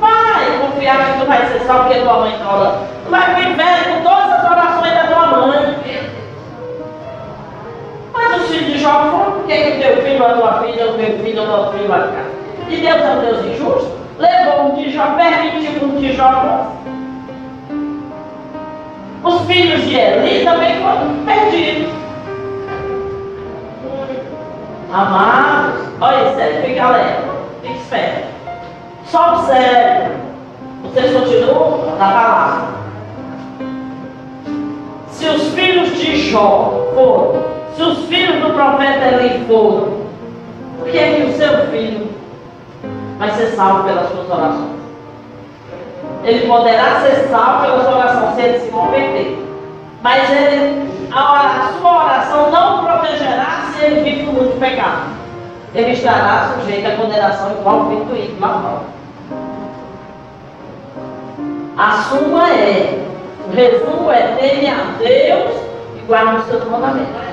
[0.00, 2.78] Vai confiar que tu vai ser só porque tua mãe está orando.
[3.04, 5.78] Tu vai viver com todas as orações da tua mãe.
[8.12, 11.18] Mas os filhos de Jó foram porque o teu filho, a tua filha, o teu
[11.18, 12.24] filho, o teu filho vai ficar.
[12.68, 13.97] E Deus é um Deus injusto.
[14.18, 16.72] Levou um Jó, permitiu um Jó.
[19.22, 21.92] Os filhos de Eli também foram perdidos.
[24.92, 27.22] Amados, olha isso aí, fica alerta,
[27.62, 28.26] fica esperto.
[29.06, 30.14] Só observe.
[30.82, 32.68] Vocês continuam na palavra.
[35.10, 37.44] Se os filhos de Jó foram,
[37.76, 39.98] se os filhos do profeta Eli foram,
[40.78, 42.07] por que, é que o seu filho
[43.18, 44.78] vai ser salvo pelas suas orações?
[46.24, 49.44] Ele poderá ser salvo pelas orações se ele se converter.
[50.02, 54.60] Mas ele, a, a sua oração não o protegerá se ele vive no mundo de
[54.60, 55.18] pecado.
[55.74, 58.98] Ele estará sujeito à condenação igual o do ímpio lá fora.
[61.76, 63.04] A suma é,
[63.46, 65.56] o resumo é teme a Deus
[65.96, 67.28] e guarde os seus mandamentos.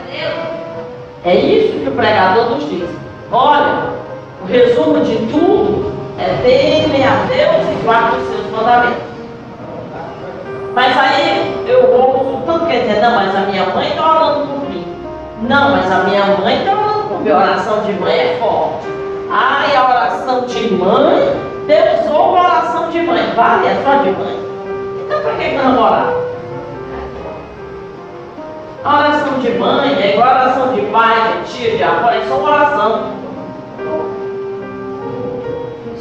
[1.24, 2.88] É isso que o pregador nos diz.
[3.32, 3.90] Olha,
[4.46, 9.02] o resumo de tudo é teme a Deus e guarde os seus mandamentos.
[10.76, 14.70] Mas aí eu ouço tanto quer dizer, não, mas a minha mãe está orando por
[14.70, 14.86] mim.
[15.50, 17.32] Não, mas a minha mãe está orando por mim.
[17.32, 18.88] A oração de mãe é forte.
[19.32, 23.24] Ai, a oração de mãe, Deus ouve a oração de mãe.
[23.36, 24.40] Vale, é só de mãe.
[25.04, 26.14] Então para que não orar?
[28.84, 32.22] A oração de mãe é igual a oração de pai, de tia, de avó, é
[32.28, 33.25] só oração.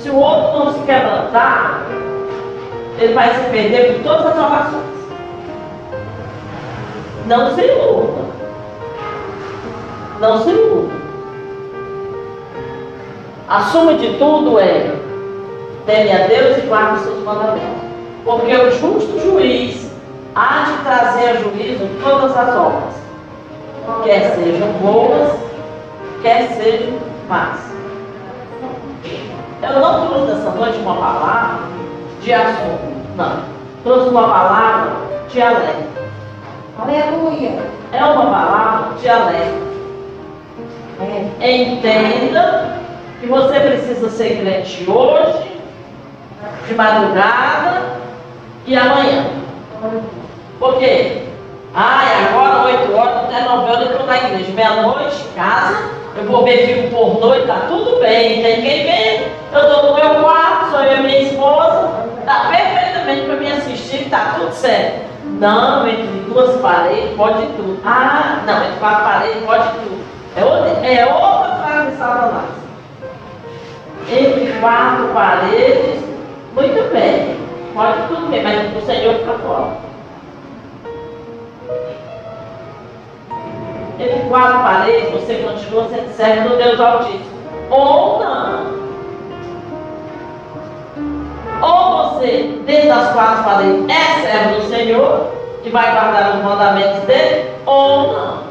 [0.05, 1.81] Se o outro não se quebrantar,
[2.99, 4.85] ele vai se perder por todas as orações.
[7.27, 8.23] Não se iluda.
[10.21, 10.95] Não se iluda.
[13.49, 14.95] A suma de tudo é
[15.87, 17.89] teme a Deus e guarde os seus mandamentos.
[18.27, 19.91] Porque o justo juiz
[20.35, 22.95] há de trazer a juízo todas as obras,
[24.05, 25.33] quer sejam boas,
[26.21, 26.93] quer ser
[27.27, 27.74] mais.
[29.71, 31.59] Eu não trouxe essa noite uma palavra
[32.23, 33.39] de assunto, não.
[33.83, 34.93] Trouxe uma palavra
[35.29, 36.05] de alerta.
[36.79, 37.63] Aleluia.
[37.93, 39.75] É uma palavra de alerta.
[41.41, 41.63] É.
[41.63, 42.79] Entenda
[43.21, 45.61] que você precisa ser crente hoje,
[46.67, 47.83] de madrugada
[48.67, 49.27] e amanhã.
[50.59, 51.24] Por quê?
[51.77, 54.53] Ai, agora 8 horas, até 9 horas eu estou na igreja.
[54.53, 58.45] Meia-noite, casa, eu vou ver filme pornô e tá tudo bem.
[58.45, 59.27] Tem quem vê.
[59.53, 61.91] Eu estou no meu quarto, sou eu e minha esposa.
[62.25, 65.05] Tá perfeitamente para me assistir, tá tudo certo.
[65.41, 67.81] Não, entre duas paredes pode tudo.
[67.85, 70.05] Ah, não, entre quatro paredes pode tudo.
[70.37, 72.45] É outra, é outra frase de Satanás.
[74.09, 76.05] Entre quatro paredes,
[76.55, 77.37] muito bem.
[77.75, 79.94] Pode tudo bem, mas o Senhor fica fora.
[83.99, 87.35] Entre quatro paredes, você continua sendo servo do Deus Altíssimo.
[87.71, 88.75] Ou não.
[91.63, 95.29] Ou você, dentro das quatro paredes, é servo do Senhor,
[95.63, 98.45] que vai guardar os mandamentos dele, ou não.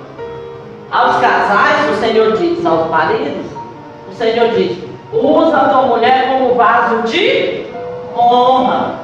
[0.91, 3.45] Aos casais, o Senhor diz, aos maridos,
[4.09, 4.77] o Senhor diz,
[5.11, 7.65] usa a tua mulher como vaso de
[8.15, 8.95] honra.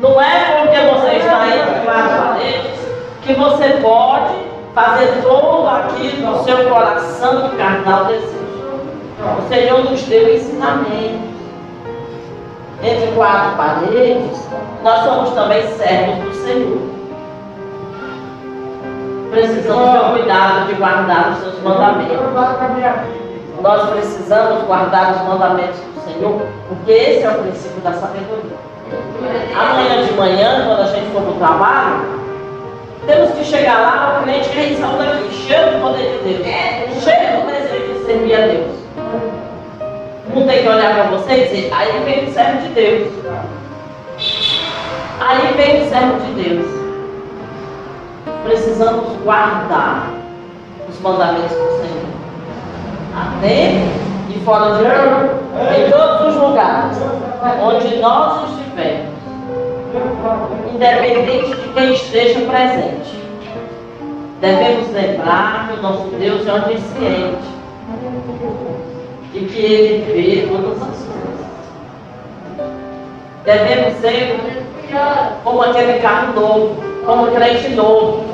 [0.00, 2.80] Não é porque você está entre quatro paredes
[3.22, 4.34] que você pode
[4.74, 8.40] fazer todo aquilo no seu coração carnal desejo.
[9.38, 11.30] O Senhor nos deu ensinamento.
[12.82, 14.48] Entre quatro paredes,
[14.82, 16.78] nós somos também servos do Senhor.
[19.30, 22.16] Precisamos ter cuidado de guardar os seus mandamentos.
[23.60, 28.56] Nós precisamos guardar os mandamentos do Senhor, porque esse é o princípio da sabedoria.
[29.54, 32.20] Amanhã de manhã, quando a gente for para o trabalho,
[33.06, 36.34] temos que chegar lá, o cliente que a gente saiu daqui, cheio do poder de
[36.34, 38.80] Deus, cheio do desejo de servir a Deus.
[40.34, 43.12] Não tem que olhar para você e dizer, aí vem o servo de Deus.
[45.20, 46.66] Aí vem o servo de Deus.
[48.44, 50.10] Precisamos guardar
[50.88, 52.19] os mandamentos do Senhor.
[53.40, 55.30] Dentro e fora de Deus.
[55.76, 56.96] Em todos os lugares
[57.62, 59.20] onde nós estivermos.
[60.72, 63.20] Independente de quem esteja presente.
[64.40, 67.50] Devemos lembrar que o nosso Deus é onisciente
[69.34, 71.10] e que Ele vê todas as coisas.
[73.44, 74.38] Devemos ser
[75.44, 78.24] como aquele carro novo, como crente novo,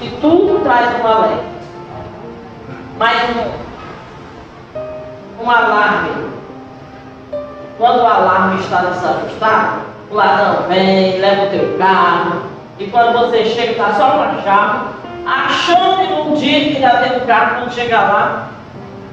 [0.00, 1.44] que tudo traz um alerta.
[2.98, 3.30] Mas
[5.44, 6.34] um, um alarme.
[7.76, 12.42] Quando o alarme está desajustado, o ladrão vem, leva o teu carro,
[12.78, 14.86] e quando você chega, está só com a chave,
[15.26, 18.48] achando que num dia que já tem o carro, quando chega lá,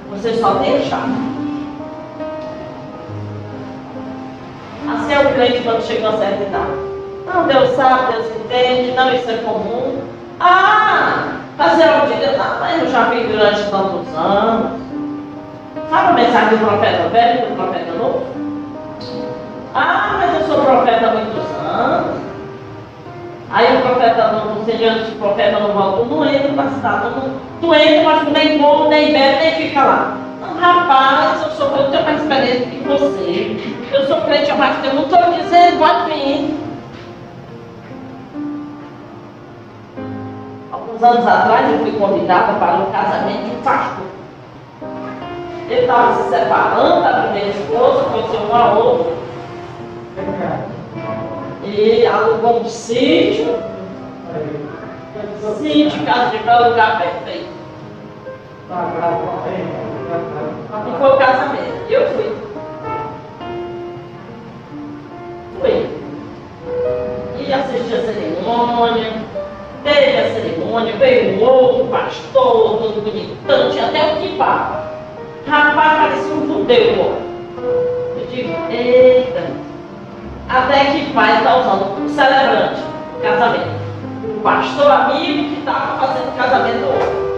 [0.09, 1.31] você só tem a chave.
[4.93, 6.71] Assim é o crente quando chega a certa idade.
[7.25, 10.01] Não, Deus sabe, Deus entende, não, isso é comum.
[10.39, 14.90] Ah, fazer auditoria, não, mas eu já vi durante tantos anos.
[15.91, 18.23] Sabe a mensagem do profeta velho e do profeta novo?
[19.75, 22.21] Ah, mas eu sou profeta há muitos anos.
[23.49, 27.07] Aí o profeta novo, o Senhor disse, o profeta não volta, não entra na cidade,
[27.09, 30.17] não, tu entra, mas tu nem come, nem bebe, nem fica lá.
[30.61, 33.75] Rapaz, eu sou eu tenho mais experiência que você.
[33.91, 36.57] Eu sou crente há mais tempo, não estou dizendo, pode vir.
[40.71, 44.10] Alguns anos atrás eu fui convidada para um casamento de pastor.
[45.71, 49.13] Ele estava se separando da primeira esposa, conheceu uma outra.
[51.63, 53.55] E alugou um sítio.
[55.57, 57.49] Sítio, casa de praia, lugar perfeito.
[60.87, 61.89] E foi o casamento.
[61.89, 62.35] Eu fui.
[65.61, 65.89] Fui.
[67.39, 69.13] E assisti a cerimônia.
[69.85, 74.31] Teve a cerimônia, veio um outro pastor, todo bonitão, tinha até o que.
[75.47, 77.17] Rapaz, parecia um judeu.
[77.57, 79.43] Eu digo, eita.
[80.47, 82.81] Até que pai está usando o celebrante,
[83.21, 83.81] casamento.
[84.43, 87.31] Pastor amigo que estava fazendo casamento.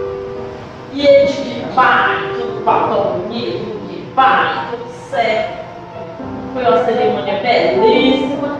[0.92, 5.64] E ele de pai, tudo papel bonito, de pai, tudo certo.
[6.52, 8.58] Foi uma cerimônia belíssima.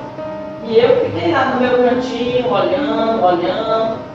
[0.67, 4.14] E eu fiquei lá no meu cantinho, olhando, olhando.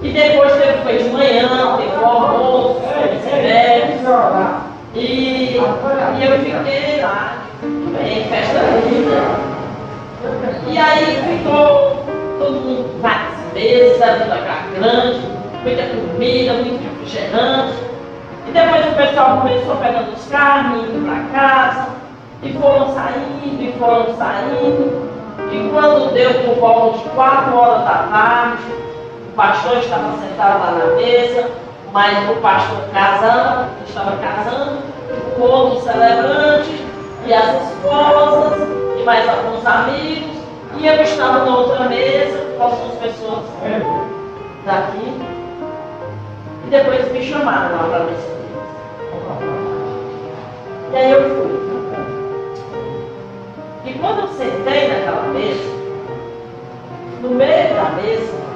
[0.00, 3.18] E depois teve, foi de manhã, teve o almoço, teve
[4.94, 9.48] e, e eu fiquei lá, em festa linda.
[10.66, 12.04] E aí ficou
[12.38, 14.36] todo mundo, várias mesas, muita
[14.74, 15.20] grande,
[15.62, 17.74] muita comida, muito refrigerante.
[18.48, 21.88] E depois o pessoal começou pegando os carros, indo para casa,
[22.42, 25.08] e foram saindo, e foram saindo.
[25.52, 28.62] E quando deu por volta de quatro horas da tarde,
[29.38, 31.48] pastor estava sentado lá na mesa,
[31.92, 34.78] mas o pastor casando, estava casando,
[35.38, 36.84] o outro celebrante,
[37.24, 38.68] e as esposas,
[38.98, 40.38] e mais alguns amigos,
[40.76, 43.44] e eu estava na outra mesa com algumas pessoas
[44.66, 45.22] daqui,
[46.66, 48.38] e depois me chamaram lá para mesa.
[50.90, 51.68] E aí eu fui.
[53.84, 55.78] E quando eu sentei naquela mesa,
[57.22, 58.47] no meio da mesa,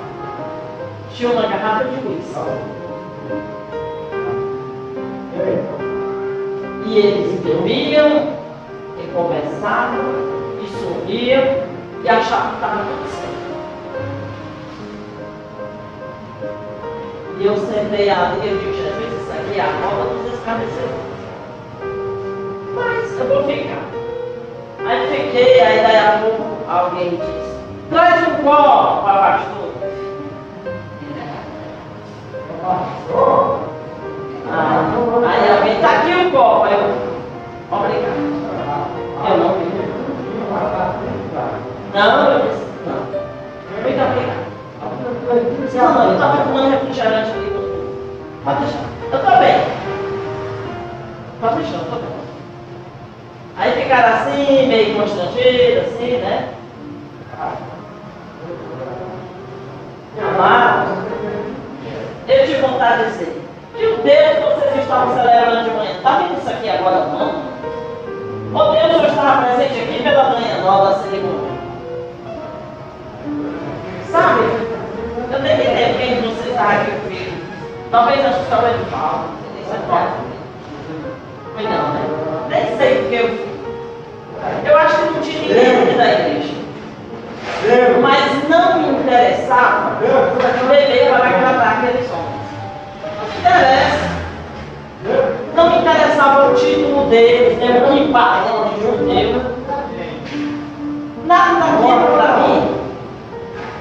[1.14, 2.40] tinha uma garrafa de uísque.
[6.86, 8.32] E eles bebiam,
[8.98, 10.04] e conversavam,
[10.62, 11.44] e sorriam,
[12.02, 13.32] e achavam que estava tudo certo.
[17.38, 21.12] E eu sentei ali e eu disse, Jesus, isso aqui é a roda dos escarnecedores.
[22.74, 23.82] Mas eu vou ficar.
[24.86, 27.56] Aí fiquei, aí daí a pouco alguém disse,
[27.90, 29.61] traz um copo para pastor.
[35.24, 36.64] Aí, aí alguém, está aqui o copo.
[36.64, 36.78] Aí eu,
[37.70, 38.20] obrigado.
[39.28, 39.64] Eu não vi.
[41.94, 43.00] Não, eu disse, não.
[43.82, 44.42] Muito obrigado.
[45.74, 47.52] Não, não, eu estava tomando refrigerante ali.
[48.44, 48.84] Pode deixar.
[49.10, 49.56] Eu estou bem.
[51.40, 52.08] Pode deixar, eu estou bem.
[53.56, 56.54] Aí ficaram assim, meio constrangidos, assim, né?
[60.18, 61.01] Amados,
[62.66, 63.42] vontade de dizer,
[63.76, 67.52] meu Deus, vocês estavam celebrando de manhã, está vendo isso aqui agora não?
[68.54, 71.52] Oh Deus, eu estava presente aqui pela manhã nova cerimônia.
[74.10, 74.42] Sabe?
[75.32, 77.32] Eu nem me lembro quem de vocês estava aqui comigo.
[77.90, 79.24] Talvez acho que só o Edivaldo,
[79.60, 80.10] isso é claro.
[81.54, 82.02] Foi não, né?
[82.48, 83.52] Nem sei porque eu fui.
[84.70, 86.54] Eu acho que não tinha ninguém aqui da igreja.
[88.00, 89.98] Mas não me interessava
[90.72, 92.31] beber para agradar aqueles homens.
[93.42, 94.12] Não me interessa.
[95.54, 99.42] Não me interessava o título deles, nem o que falam de judeu.
[101.26, 102.82] Nada daquilo para mim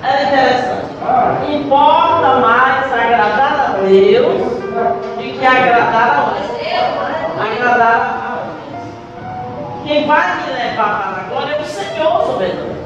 [0.04, 0.92] era interessante.
[1.54, 6.52] Importa mais agradar a Deus do que agradar a homens.
[7.40, 9.86] Agradar a homens.
[9.86, 12.82] Quem vai me levar para a glória é o Senhor soberano.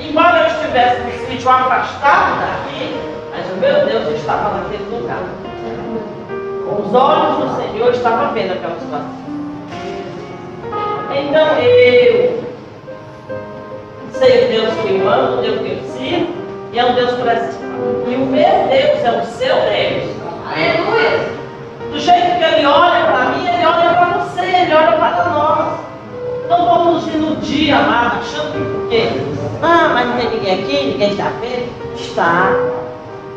[0.00, 3.13] Embora eu estivesse no sítio afastado daqui,
[3.60, 5.22] meu Deus estava naquele lugar.
[6.64, 9.24] Com os olhos do Senhor estava vendo aquela situação.
[11.10, 12.42] Então eu
[14.12, 16.32] sei o Deus que eu amo, o Deus que eu sirvo,
[16.72, 17.58] e é um Deus presente.
[18.08, 20.24] E o meu Deus é o seu Deus.
[20.46, 21.44] Aleluia.
[21.90, 25.78] Do jeito que ele olha para mim, ele olha para você, ele olha para nós.
[26.48, 29.08] Não vamos nos iludir, amado, achando que porque,
[29.62, 31.94] ah, mas não tem ninguém aqui, ninguém está vendo.
[31.94, 32.73] Está.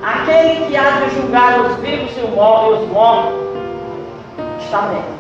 [0.08, 3.34] Aquele que há de julgar os vivos e os mortos,
[4.62, 5.18] está vendo.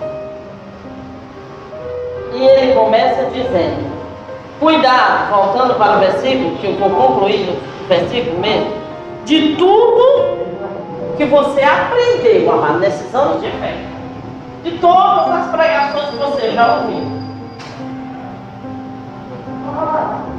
[2.33, 3.85] E ele começa dizendo,
[4.61, 8.71] cuidado, voltando para o versículo, que eu vou concluir no versículo mesmo,
[9.25, 10.37] de tudo
[11.17, 13.75] que você aprendeu, amado, nesses anos de fé.
[14.63, 17.03] De todas as pregações que você já ouviu.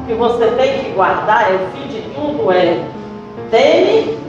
[0.06, 2.82] Que você tem que guardar, é o fim de tudo é
[3.50, 4.27] teme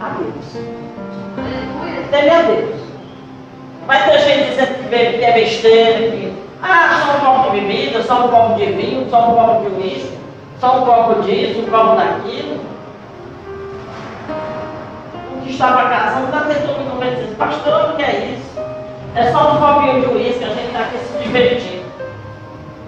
[0.00, 0.52] a Deus.
[2.10, 2.80] Teme a Deus.
[3.86, 6.32] Vai ter gente dizendo que é besteira, que
[6.62, 9.76] ah, só um copo de bebida, só um copo de vinho, só um copo de
[9.76, 10.18] uísque,
[10.60, 12.60] só um copo disso, um copo daquilo.
[15.32, 18.58] Um que estava casando está tentando me convencer, pastor, o que é isso?
[19.14, 21.88] É só um copinho de uísque, a gente está aqui se divertindo.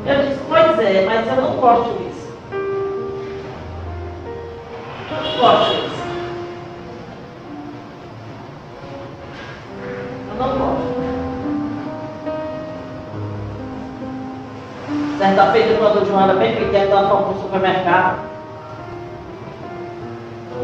[0.06, 2.32] Eu disse, pois é, mas eu não gosto disso.
[5.10, 6.09] Eu não gosto disso.
[10.40, 11.00] Não gosto.
[15.18, 18.30] Certa feita, quando o João era bem pequeno, nós fomos para o supermercado.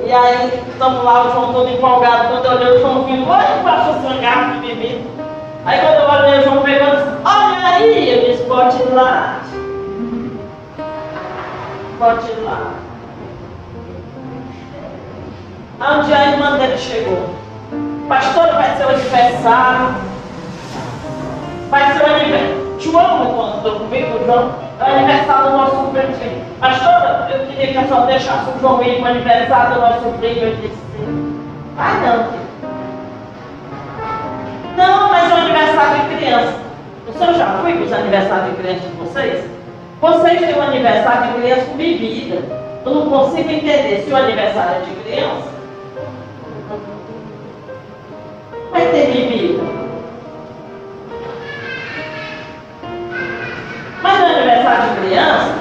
[0.07, 2.29] E aí, estamos lá, o João todo empolgado.
[2.29, 5.11] Quando eu olhei o João vindo, olha, passou assim, uma garrafa de bebida.
[5.67, 9.41] Aí, quando eu olhei, o João pegou disse, olha aí, eu disse, ir lá.
[12.01, 12.73] Ir lá.
[16.05, 17.46] Dia a irmã dele chegou.
[18.09, 19.95] Pastor, vai ser o aniversário.
[21.71, 22.67] Vai ser o aniversário.
[22.79, 26.45] João, estou comigo, João, é o aniversário do nosso sobrinho.
[26.61, 30.01] Pastor, eu queria que a senhora deixasse o João ir para o aniversário do nosso
[30.03, 30.43] sobrinho.
[30.43, 30.79] Eu disse,
[31.79, 32.47] ah não, filho.
[35.57, 36.55] aniversário de criança.
[37.09, 39.45] O senhor já foi para os aniversários de criança de vocês?
[40.01, 42.43] Vocês têm um aniversário de criança com bebida.
[42.85, 45.56] Eu não consigo entender se o aniversário é de criança.
[48.77, 49.63] Vai ter bebida.
[54.03, 55.55] Mas no aniversário de criança,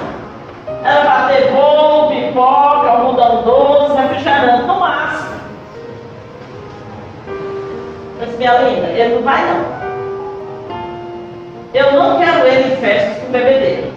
[0.84, 5.40] era para ter bolo, pipoca, algodão doce, refrigerante, no máximo.
[8.20, 9.64] Mas minha linda, ele não vai não.
[11.72, 13.94] Eu não quero ele em festas com bebedeiro.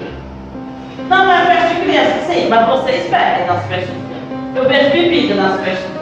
[1.09, 3.95] Não é festa de criança, sim, mas vocês bebem nas festas.
[4.55, 5.98] Eu vejo bebida nas festas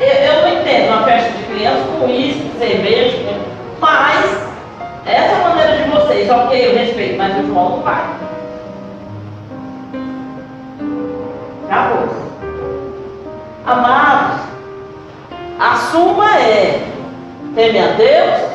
[0.00, 3.18] eu, eu não entendo uma festa de criança com isso, cerveja,
[3.78, 4.50] mas
[5.04, 8.04] essa é maneira de vocês, ok, eu respeito, mas o João não vai.
[11.68, 12.08] Acabou.
[13.66, 14.40] Amados,
[15.58, 16.88] a suma é
[17.54, 18.50] teme a Deus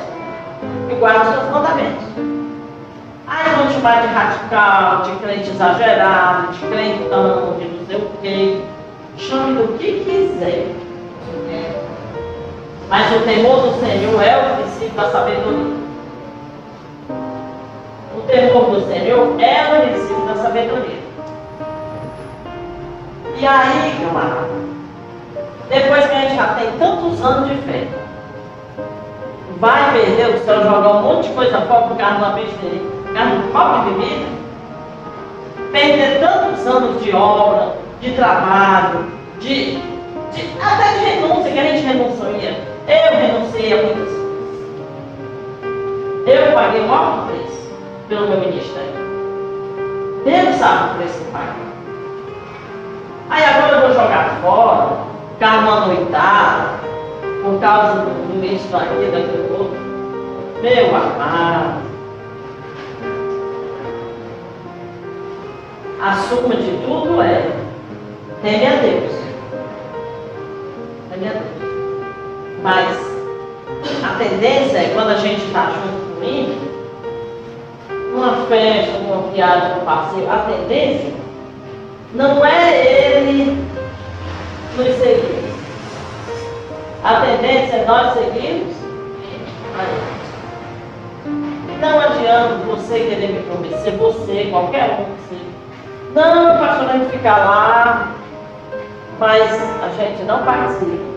[0.89, 2.03] e guarda os seus mandamentos.
[3.27, 8.61] Aí vão chamar de radical, de crente exagerado, de crentão, de não sei o quê.
[9.17, 10.84] Chame do que quiser.
[12.89, 15.75] Mas o temor do Senhor é o princípio da sabedoria.
[18.15, 21.05] O temor do Senhor é o princípio da sabedoria.
[23.37, 24.47] E aí, camarada,
[25.69, 27.87] depois que a gente já tem tantos anos de fé,
[29.59, 33.13] vai perder o céu jogar um monte de coisa fora por causa uma besteira, por
[33.13, 34.25] causa de copo de bebida,
[35.71, 39.05] perder tantos anos de obra, de trabalho,
[39.39, 39.81] de,
[40.35, 44.25] de até de renúncia, que a gente renuncia eu renunciei a muitas coisas.
[46.27, 47.71] Eu paguei o maior preço
[48.07, 48.93] pelo meu ministério.
[50.23, 51.65] Deus sabe o preço que paguei.
[53.29, 54.99] Aí agora eu vou jogar fora,
[55.33, 56.79] ficar uma noitada,
[57.43, 59.77] por causa do, isso daqui, daquilo outro.
[60.61, 61.85] Meu amado.
[66.01, 67.49] A suma de tudo é
[68.43, 69.24] teme a Deus.
[72.65, 72.97] Mas
[74.03, 76.59] a tendência é quando a gente está junto com ele,
[78.11, 81.13] numa festa, numa viagem, num passeio, a tendência
[82.15, 83.63] não é ele
[84.75, 85.45] nos seguir.
[87.03, 88.75] A tendência é nós seguirmos
[91.79, 95.45] Não adianta você querer me convencer, você, qualquer um que seja.
[96.15, 98.11] Não, pastor, a ficar lá,
[99.19, 99.53] mas
[99.83, 101.14] a gente não participa.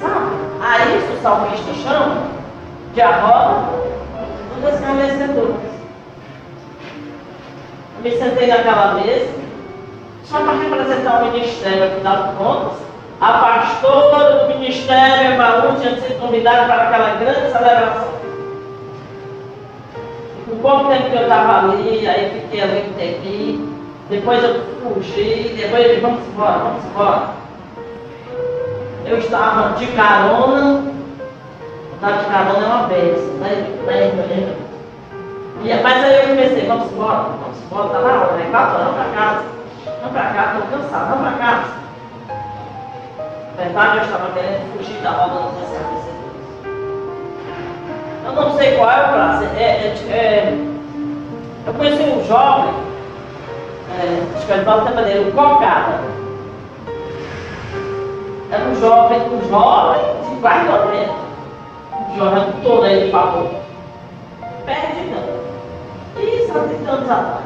[0.00, 0.30] Sabe?
[0.62, 2.22] A isso o salmista chama
[2.94, 3.70] de a roda
[4.56, 5.56] dos escarnecedores.
[7.96, 9.28] Eu me sentei naquela mesa
[10.24, 12.78] só para representar o ministério, afinal de contas.
[13.20, 18.08] A pastora do ministério Emaú tinha sido convidada para aquela grande celebração.
[20.48, 23.70] Com pouco tempo que eu estava ali, aí fiquei ali um.
[24.08, 27.40] Depois eu fugi, depois eu disse, vamos embora, vamos embora
[29.10, 30.84] eu estava de carona,
[31.94, 33.66] estar de carona é uma bênção, né?
[33.86, 34.56] né?
[35.64, 38.48] E, mas aí eu comecei, vamos embora, vamos embora, tá hora, né?
[38.52, 39.44] Quatro horas, para casa,
[40.00, 41.80] vamos para casa, estou cansado, vamos para casa.
[43.58, 46.10] Na verdade, eu estava querendo fugir da roda dos escravecedores.
[48.24, 49.48] Eu não sei qual é o prazer.
[49.56, 50.58] É, é, é,
[51.66, 52.74] eu conheci um jovem,
[53.98, 56.19] é, acho que ele fala até maneira, um cocada.
[58.50, 61.12] Era um jovem, um jovem de quase 90.
[62.10, 63.50] Um jovem todo de favor.
[64.66, 66.20] Perde não.
[66.20, 67.44] Isso há 30 anos atrás.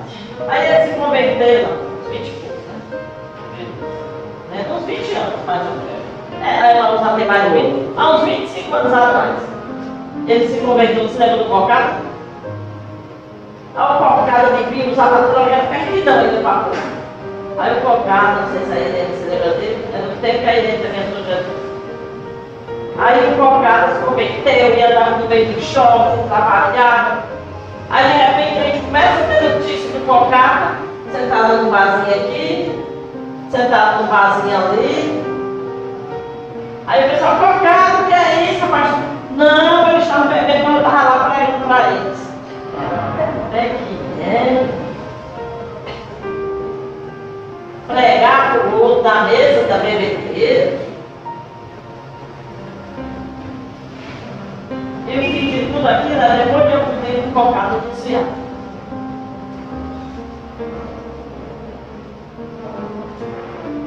[0.48, 1.68] Aí ele se converteu,
[2.00, 2.48] uns 20 e
[3.52, 3.66] né?
[4.50, 4.66] né?
[4.74, 5.94] Uns 20 anos, mais ou menos.
[6.42, 7.98] É, aí lá uns até mais ou menos.
[7.98, 9.36] Há uns 25 anos atrás.
[10.26, 12.02] Ele se converteu no cinema do cocado.
[13.76, 16.72] Aí o cocado de vinho usava droga, aí do favor.
[17.58, 19.84] Aí o cocado, não sei se aí você lembra dele,
[20.24, 21.64] era no tempo que a gente também entrou Jesus.
[22.98, 27.24] Aí o cocado se converteu, ia andar no meio do shopping, trabalhava.
[27.90, 30.76] Aí de repente a gente começa a ter notícia do cocado,
[31.12, 32.84] sentado num vasinho aqui,
[33.50, 35.24] sentado num vasinho ali.
[36.86, 38.96] Aí o pessoal, cocado, que é isso, rapaz?
[39.36, 42.24] Não, eu estava bebendo, mas eu estava lá pregando para eles.
[43.52, 44.83] É que é
[47.86, 50.78] pregar para o outro na mesa da bebedeira.
[55.06, 58.44] Eu entendi tudo aquilo, depois eu fui um cocado desviado.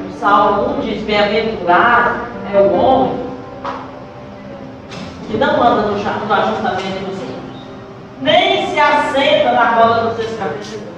[0.08, 3.28] O Salmo 1 diz, bem-aventurado é o homem
[5.28, 7.68] que não anda no, no ajustamento dos ímpios,
[8.22, 10.97] nem se assenta na roda dos escarnecedores.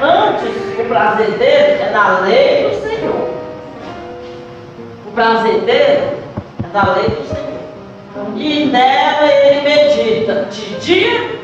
[0.00, 3.30] Antes, o prazer dele é na lei do Senhor.
[5.06, 6.22] O prazer dele
[6.62, 7.42] é na lei do Senhor.
[8.36, 11.42] E nela ele medita de dia,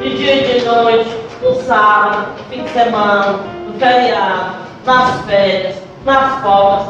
[0.00, 5.76] de dia e de noite, no sábado, no fim de semana, no feriado, nas férias,
[6.04, 6.88] nas folgas.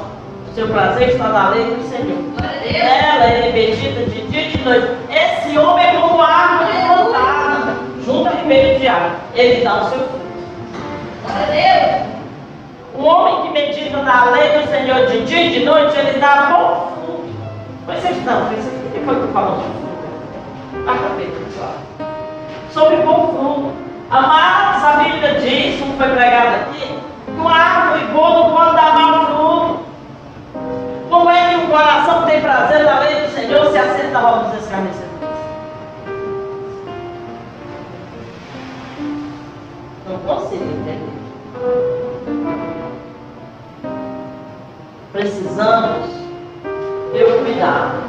[0.50, 2.18] O seu prazer está na lei do Senhor.
[2.72, 4.88] Nela ele medita de dia e de noite.
[5.10, 7.37] Esse homem é como árvore plantada,
[8.78, 9.10] de água.
[9.34, 10.28] Ele dá o seu fruto.
[12.94, 16.48] O homem que medita na lei do Senhor de dia e de noite, ele dá
[16.50, 16.98] bom
[17.88, 20.84] mas vocês não, isso aqui foi que falou sobre fruto.
[20.84, 21.74] Quarta-feira, pessoal.
[22.70, 23.72] Sobre bom fruto.
[24.10, 28.94] Amados, a Bíblia diz, como foi pregado aqui, que uma árvore boa não pode dar
[28.94, 29.80] mau fruto.
[31.08, 34.50] Como é que o coração tem prazer na lei do Senhor se aceita a roda
[34.50, 35.07] dos escarnecedores?
[40.24, 41.18] Não consigo entender.
[45.12, 46.10] Precisamos
[47.12, 48.08] ter cuidado.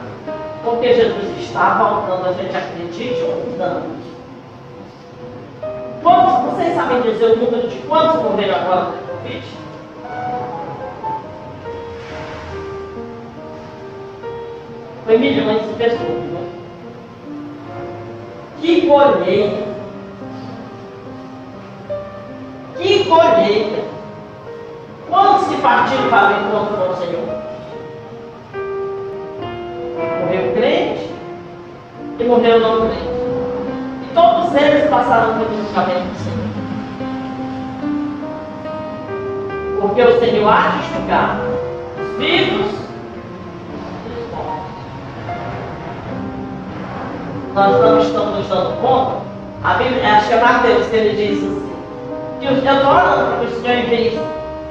[0.64, 4.00] Porque Jesus está voltando, a gente acredite ou não.
[6.04, 9.44] Quantos, vocês sabem dizer o número de quantos morreram agora do Covid?
[15.06, 16.00] Foi milhões de pessoas.
[16.02, 16.50] Né?
[18.62, 19.69] Que colheita!
[23.10, 23.84] Colheita!
[25.10, 27.50] Quantos que partiram para o encontro com o Senhor?
[30.30, 31.10] morreu crente
[32.20, 33.10] e morreu não crente.
[34.04, 36.40] E todos eles passaram pelo julgamento do Senhor.
[39.82, 41.40] Porque o Senhor há de julgar
[42.00, 42.72] os vivos
[44.06, 44.70] e os mortos.
[47.56, 49.30] Nós não estamos nos dando conta.
[49.64, 51.69] A Bíblia, acho que é Mateus que ele diz assim,
[52.40, 54.20] que eu estou orando que o Senhor envie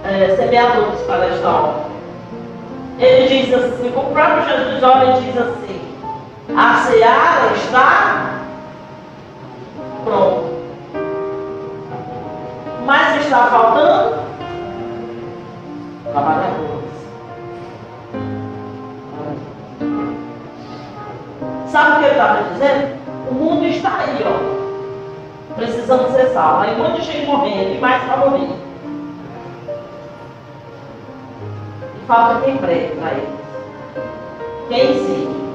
[0.04, 1.88] é, semeadores para esta obra.
[2.98, 5.80] Ele diz assim, o próprio Jesus olha e diz assim,
[6.56, 8.40] a seara está
[10.04, 10.48] pronta.
[12.84, 14.18] Mas está faltando
[16.10, 16.88] trabalhadores.
[21.68, 22.98] Sabe o que ele estava dizendo?
[23.30, 24.67] O mundo está aí, ó.
[25.58, 26.62] Precisando ser salvo.
[26.62, 28.48] Aí um monte de morrendo e mais para morrer.
[32.08, 33.28] falta quem prega para eles.
[34.68, 35.48] Quem ensina.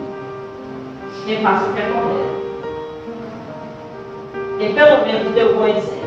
[1.26, 2.43] Quem faça o que é correto.
[4.60, 6.04] Quem pelo menos deu bom exemplo.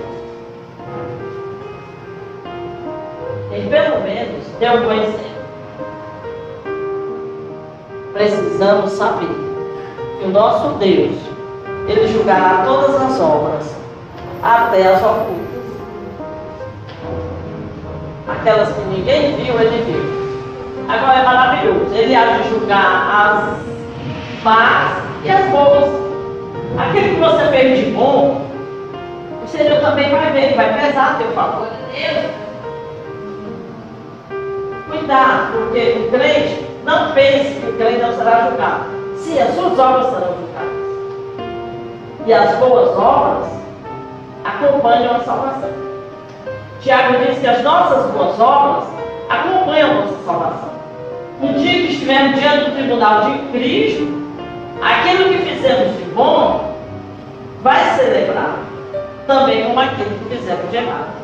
[3.51, 5.26] Quem pelo menos deu bom exemplo.
[8.12, 9.28] Precisamos saber
[10.18, 11.16] que o nosso Deus,
[11.88, 13.76] Ele julgará todas as obras,
[14.43, 15.47] até as ocultas.
[18.28, 20.87] Aquelas que ninguém viu, Ele viu.
[20.89, 21.95] Agora é maravilhoso.
[21.95, 25.91] Ele há de julgar as más e as boas.
[26.78, 28.47] Aquilo que você fez de bom,
[29.45, 31.68] o Senhor também vai ver, vai pesar teu favor.
[34.89, 38.84] Cuidado, porque o crente não pense que o crente não será julgado.
[39.16, 40.76] Sim, as suas obras serão julgadas.
[42.26, 43.49] E as boas obras
[44.47, 45.70] acompanham a salvação.
[46.80, 48.84] Tiago diz que as nossas boas obras
[49.28, 50.70] acompanham a nossa salvação.
[51.40, 54.07] No dia que estivermos diante do tribunal de Cristo,
[54.80, 56.76] aquilo que fizemos de bom
[57.62, 58.59] vai ser lembrado,
[59.26, 61.16] também como aquilo que fizemos de errado.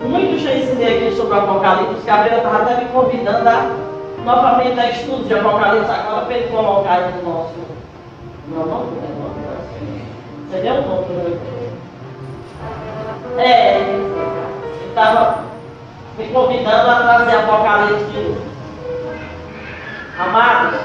[0.00, 3.70] Muito já ensinei aqui sobre o Apocalipse, Gabriel estava até me convidando a
[4.24, 7.54] novamente dar estudo de Apocalipse agora para ele colocar no nosso.
[8.48, 10.50] Não, não, não, não.
[10.50, 11.57] Seria o nome
[13.38, 13.80] É,
[14.88, 15.44] estava
[16.18, 18.42] me convidando a trazer Apocalipse de novo.
[20.18, 20.80] Amados,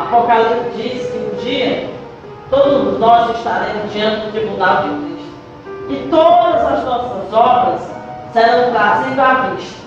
[0.00, 1.90] Apocalipse diz que um dia
[2.48, 5.34] todos nós estaremos diante do tribunal de Cristo.
[5.90, 7.80] E todas as nossas obras
[8.32, 9.84] serão trazidas à vista.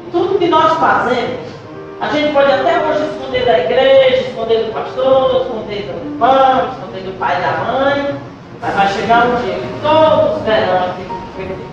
[0.00, 1.52] E tudo que nós fazemos,
[2.00, 7.02] a gente pode até hoje esconder da igreja, esconder do pastor, esconder do irmão, esconder
[7.04, 8.31] do pai e da mãe,
[8.62, 11.72] mas vai chegar um dia que todos verão aquilo que foi.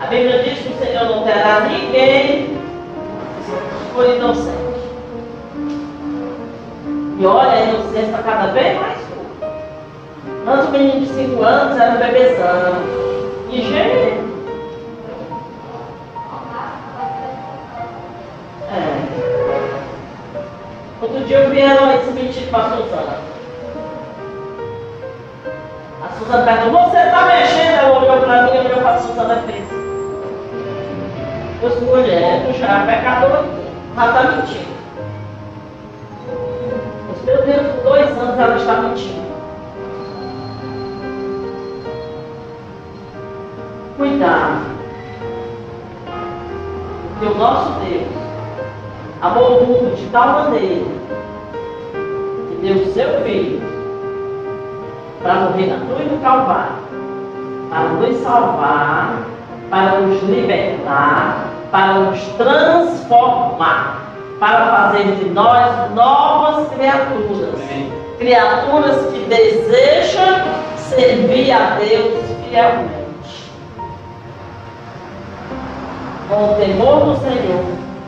[0.00, 2.56] A Bíblia diz que o Senhor não terá ninguém
[3.44, 4.56] que for inocente.
[7.18, 9.46] E olha, a inocência está cada vez mais curta.
[10.46, 12.76] Antes o menino de 5 anos era bebezão,
[13.50, 14.38] ingênuo.
[18.72, 18.98] É.
[21.02, 23.37] Outro dia eu vi ela esse mentir para os anos.
[26.08, 27.78] A Suzana perguntou, você está mexendo?
[27.78, 29.64] Ela olhou para mim e olhou para a Suzana fez.
[31.62, 33.44] Eu sou mulher, tu já é pecador,
[33.94, 34.68] já está mentindo.
[37.08, 39.28] Mas, meu Deus, dois anos ela está mentindo.
[43.98, 44.78] Cuidado.
[47.18, 48.08] Porque o nosso Deus
[49.20, 50.86] amou o mundo de tal maneira
[52.48, 53.77] que deu o seu filho
[55.22, 56.72] para morrer na cruz do Calvário,
[57.70, 59.22] para nos salvar,
[59.70, 64.02] para nos libertar, para nos transformar,
[64.38, 67.58] para fazer de nós novas criaturas.
[68.18, 70.38] Criaturas que desejam
[70.76, 72.98] servir a Deus fielmente.
[76.28, 77.64] Com o temor do Senhor,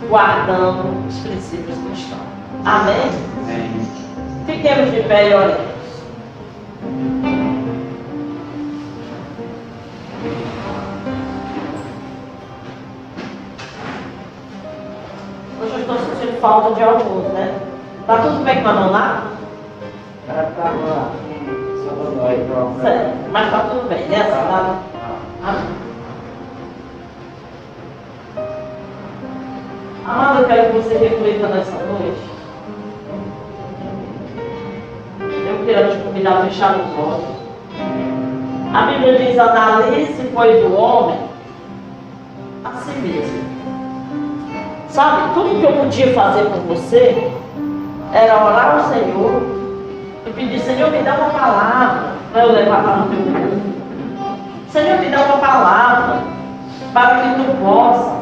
[0.09, 2.21] guardando os princípios cristãos.
[2.65, 3.11] Amém?
[3.45, 3.89] Amém.
[4.47, 5.80] Fiquemos de pé e oremos.
[15.61, 17.55] Hoje eu estou sentindo falta de alguns, né?
[18.07, 19.23] Tá tudo bem com a Noná?
[20.29, 21.21] Ela pronto.
[22.83, 24.23] Sério, mas tá tudo bem, né?
[24.25, 24.79] Tá-
[25.45, 25.81] Amém.
[30.07, 32.40] Amado, eu quero que você reflita nessa noite.
[35.51, 37.25] Eu quero te convidar a fechar os olhos.
[38.73, 41.19] A Bíblia diz: analise, pois, o homem
[42.65, 43.43] a si mesmo.
[44.89, 47.33] Sabe, tudo que eu podia fazer por você
[48.13, 49.43] era orar ao Senhor
[50.25, 53.71] e pedir: Senhor, me dá uma palavra para eu levar para o teu mundo.
[54.69, 56.19] Senhor, me dá uma palavra
[56.93, 58.21] para que tu possa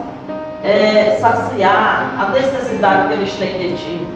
[0.64, 4.06] é, saciar a necessidade que eles têm de ti.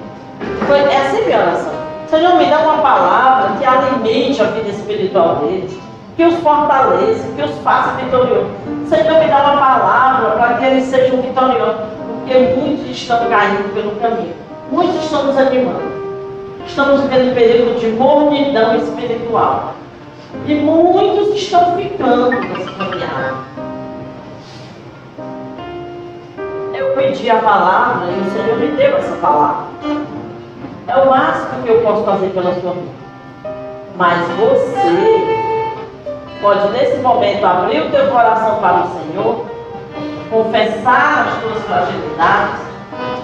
[0.66, 1.81] Foi, é assim minha oração.
[2.12, 5.74] Senhor, me dá uma palavra que alimente a vida espiritual deles,
[6.14, 8.50] que os fortaleça, que os faça vitoriosos.
[8.86, 11.86] Senhor, me dá uma palavra para que eles sejam vitoriosos,
[12.18, 14.34] porque muitos estão caindo pelo caminho,
[14.70, 15.90] muitos estão desanimando.
[16.66, 19.72] Estamos vivendo um período de mornidão espiritual.
[20.46, 23.34] E muitos estão ficando nessa caminhada.
[26.74, 29.64] Eu pedi a palavra e o Senhor me deu essa palavra.
[30.88, 32.90] É o máximo que eu posso fazer pela sua vida.
[33.96, 35.42] Mas você
[36.40, 39.46] pode nesse momento abrir o teu coração para o Senhor,
[40.28, 42.60] confessar as tuas fragilidades,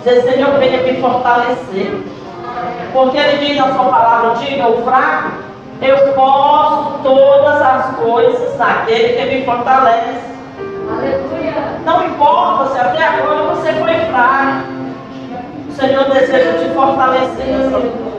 [0.05, 2.01] dizer, Senhor, venha me fortalecer.
[2.93, 5.33] Porque ele diz na sua palavra, diga o fraco,
[5.83, 10.29] eu posso todas as coisas naquele que me fortalece.
[10.91, 11.55] Aleluia.
[11.85, 14.78] Não importa se até agora você foi fraco.
[15.79, 17.47] Senhor deseja te fortalecer.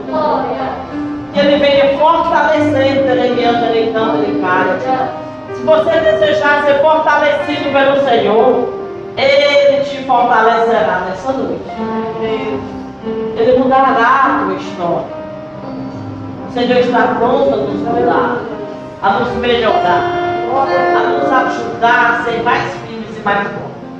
[0.08, 0.70] Glória.
[1.34, 4.78] Que Ele venha fortalecendo, teremiando, deitando, ele cai.
[5.54, 8.72] Se você desejar ser fortalecido pelo Senhor,
[9.18, 11.62] Ele te fortalecerá nessa noite.
[13.36, 15.20] Ele mudará a tua história.
[16.48, 18.38] O Senhor está pronto a nos mudar,
[19.02, 20.14] a nos melhorar,
[20.96, 23.46] a nos ajudar a ser mais firmes e mais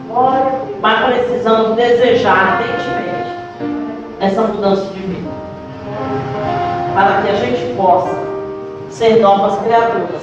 [0.08, 0.52] fortes.
[0.80, 3.00] Mas precisamos desejar ardentemente
[4.20, 5.30] essa mudança de vida.
[6.94, 8.14] Para que a gente possa
[8.90, 10.22] ser novas criaturas,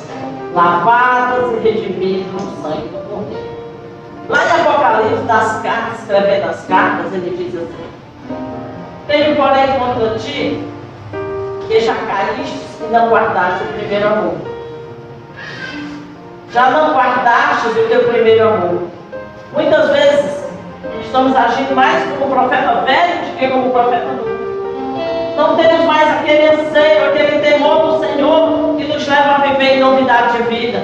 [0.54, 3.58] lavadas e redimidas no sangue do Cordeiro.
[4.30, 7.88] Lá em Apocalipse, das cartas, escrevendo as cartas, ele diz assim:
[9.08, 10.64] Tenho, porém, contra ti
[11.68, 14.36] que já caíste e não guardaste o primeiro amor.
[16.52, 18.88] Já não guardaste o teu primeiro amor.
[19.54, 20.47] Muitas vezes
[21.02, 24.38] estamos agindo mais como profeta velho do que como profeta novo.
[25.38, 29.80] Não temos mais aquele anseio, aquele temor do Senhor que nos leva a viver em
[29.80, 30.84] novidade de vida.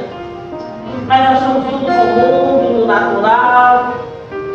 [1.08, 3.96] Mas nós estamos tudo no mundo, no natural.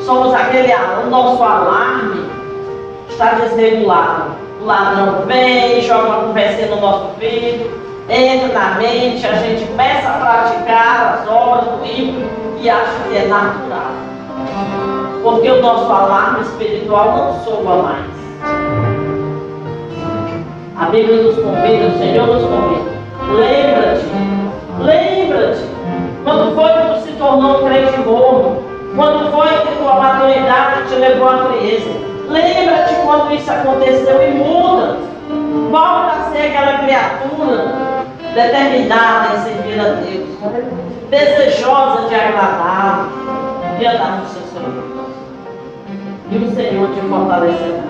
[0.01, 2.31] Somos aquele, o nosso alarme
[3.09, 4.37] está desregulado.
[4.61, 7.71] O ladrão vem, joga uma conversinha no nosso ouvido,
[8.09, 12.29] entra na mente, a gente começa a praticar as obras do ímpio
[12.61, 13.93] e acha que é natural.
[15.29, 18.07] Porque o nosso alarme espiritual não soa mais.
[20.75, 22.91] A Bíblia nos convida, o Senhor nos convida.
[23.35, 24.07] Lembra-te,
[24.81, 25.65] lembra-te.
[26.25, 28.63] Quando foi que tu se tornou um crente morno?
[28.97, 31.91] Quando foi que tua maturidade te levou à frieza?
[32.31, 34.97] Lembra-te quando isso aconteceu e muda.
[35.71, 37.75] Volta a ser aquela criatura
[38.35, 40.29] determinada em servir a Deus,
[41.11, 43.11] desejosa de agradá-lo,
[43.79, 44.48] de andar no seu Senhor.
[46.31, 47.83] E o Senhor te fortalecerá.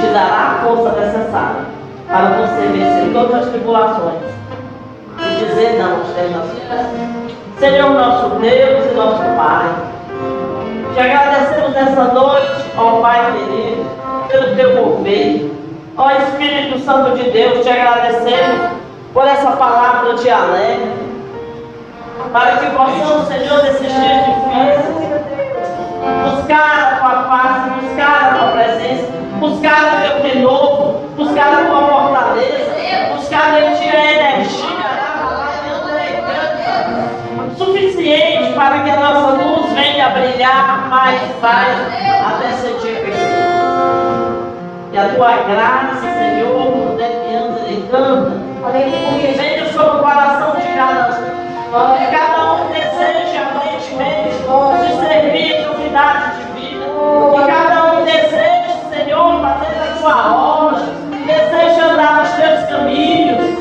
[0.00, 1.62] te dará a força necessária
[2.08, 4.22] para você vencer todas as tribulações
[5.18, 6.80] e dizer não aos teus
[7.58, 9.68] Senhor nosso Deus e nosso Pai,
[10.94, 13.84] te agradecemos nessa noite, ó Pai querido,
[14.28, 15.52] pelo teu mover.
[15.98, 18.70] Ó Espírito Santo de Deus, te agradecemos
[19.12, 20.90] por essa palavra de alegre,
[22.32, 25.39] para que possamos, Senhor, nesses dias difíceis,
[26.00, 31.82] buscar a tua paz, buscar a tua presença, buscar o teu renovo, buscar a tua
[31.88, 32.74] fortaleza,
[33.14, 34.70] buscar em ti a energia
[37.56, 41.78] suficiente para que a nossa luz venha a brilhar mais e mais
[42.26, 43.40] até ser dia perfeito.
[44.92, 47.04] E a tua graça, Senhor, anda
[47.68, 48.32] e canta,
[48.72, 52.29] venha sobre o coração de cada um.
[56.00, 56.86] Novidade de vida.
[57.34, 60.82] Que cada um deseje, Senhor, fazer a tua obra.
[61.26, 63.60] Deseje andar nos teus caminhos.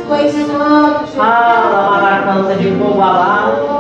[1.22, 3.60] Ah, Lamaracanta de povo alado.
[3.62, 3.79] Aviva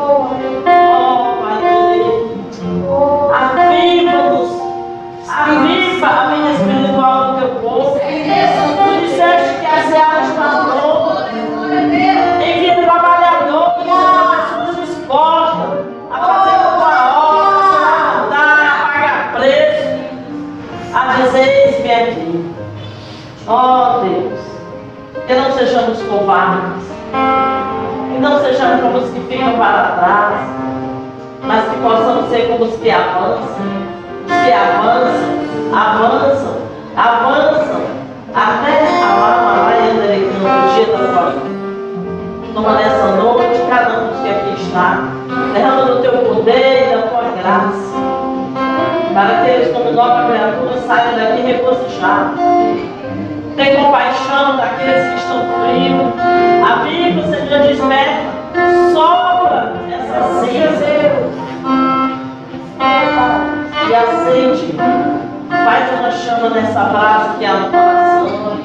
[26.10, 26.84] covardes,
[28.12, 30.50] que não sejamos como os que ficam para trás,
[31.44, 33.90] mas que possamos ser como os que avançam.
[34.28, 35.30] Que avançam,
[35.72, 36.56] avançam,
[36.98, 37.82] avançam,
[38.34, 41.60] até a Lama no dia da glória.
[42.54, 45.04] Toma nessa noite, cada um dos que aqui está,
[45.54, 47.94] derrama do teu poder e da tua graça,
[49.14, 52.40] para que eles, como nova criatura, saiam daqui regozijados.
[53.56, 54.09] Tem compaixão
[64.36, 65.30] e.
[65.50, 68.58] Faz uma chama nessa brasa que há no coração,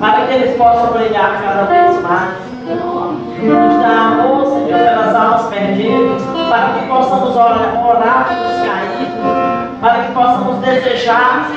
[0.00, 2.34] para que eles possam brilhar cada vez mais.
[2.64, 10.04] Nos dá amor, Senhor, pelas almas perdidas, para que possamos orar, orar pelos caídos, para
[10.04, 11.50] que possamos desejar,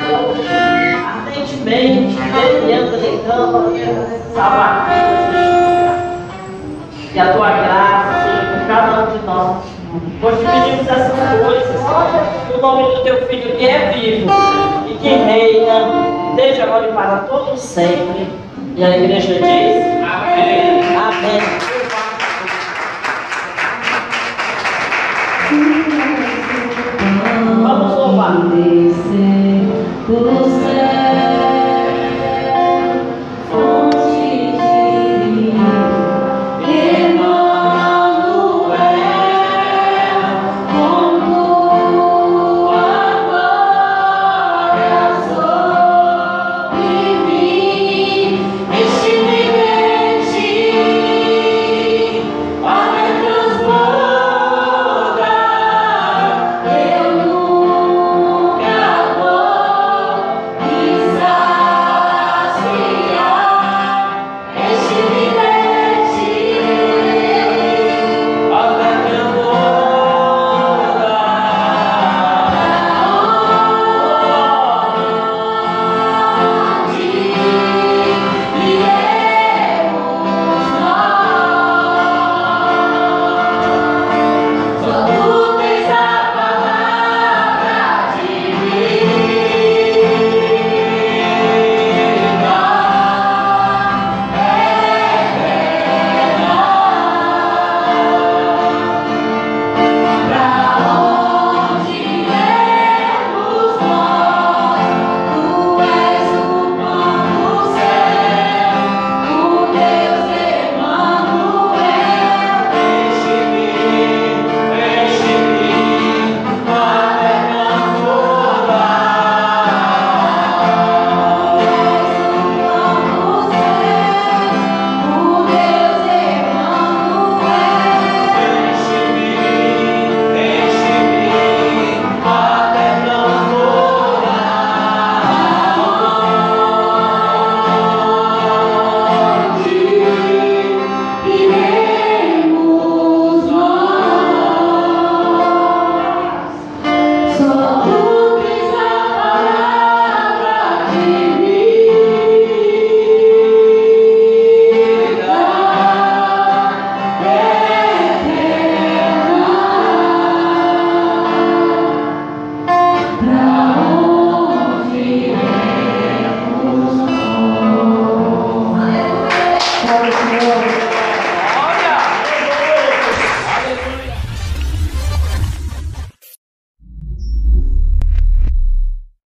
[1.15, 3.71] ardentemente, de campo,
[4.35, 5.47] salvar vidas
[7.13, 9.76] E a tua graça seja com cada um de nós.
[10.21, 11.77] Nós pedimos essas coisas
[12.51, 14.29] no nome do teu Filho que é vivo
[14.89, 18.27] e que reina desde agora e para todos sempre.
[18.75, 20.81] E a igreja diz: Amém.
[20.97, 21.41] Amém.
[27.63, 28.38] Vamos louvar.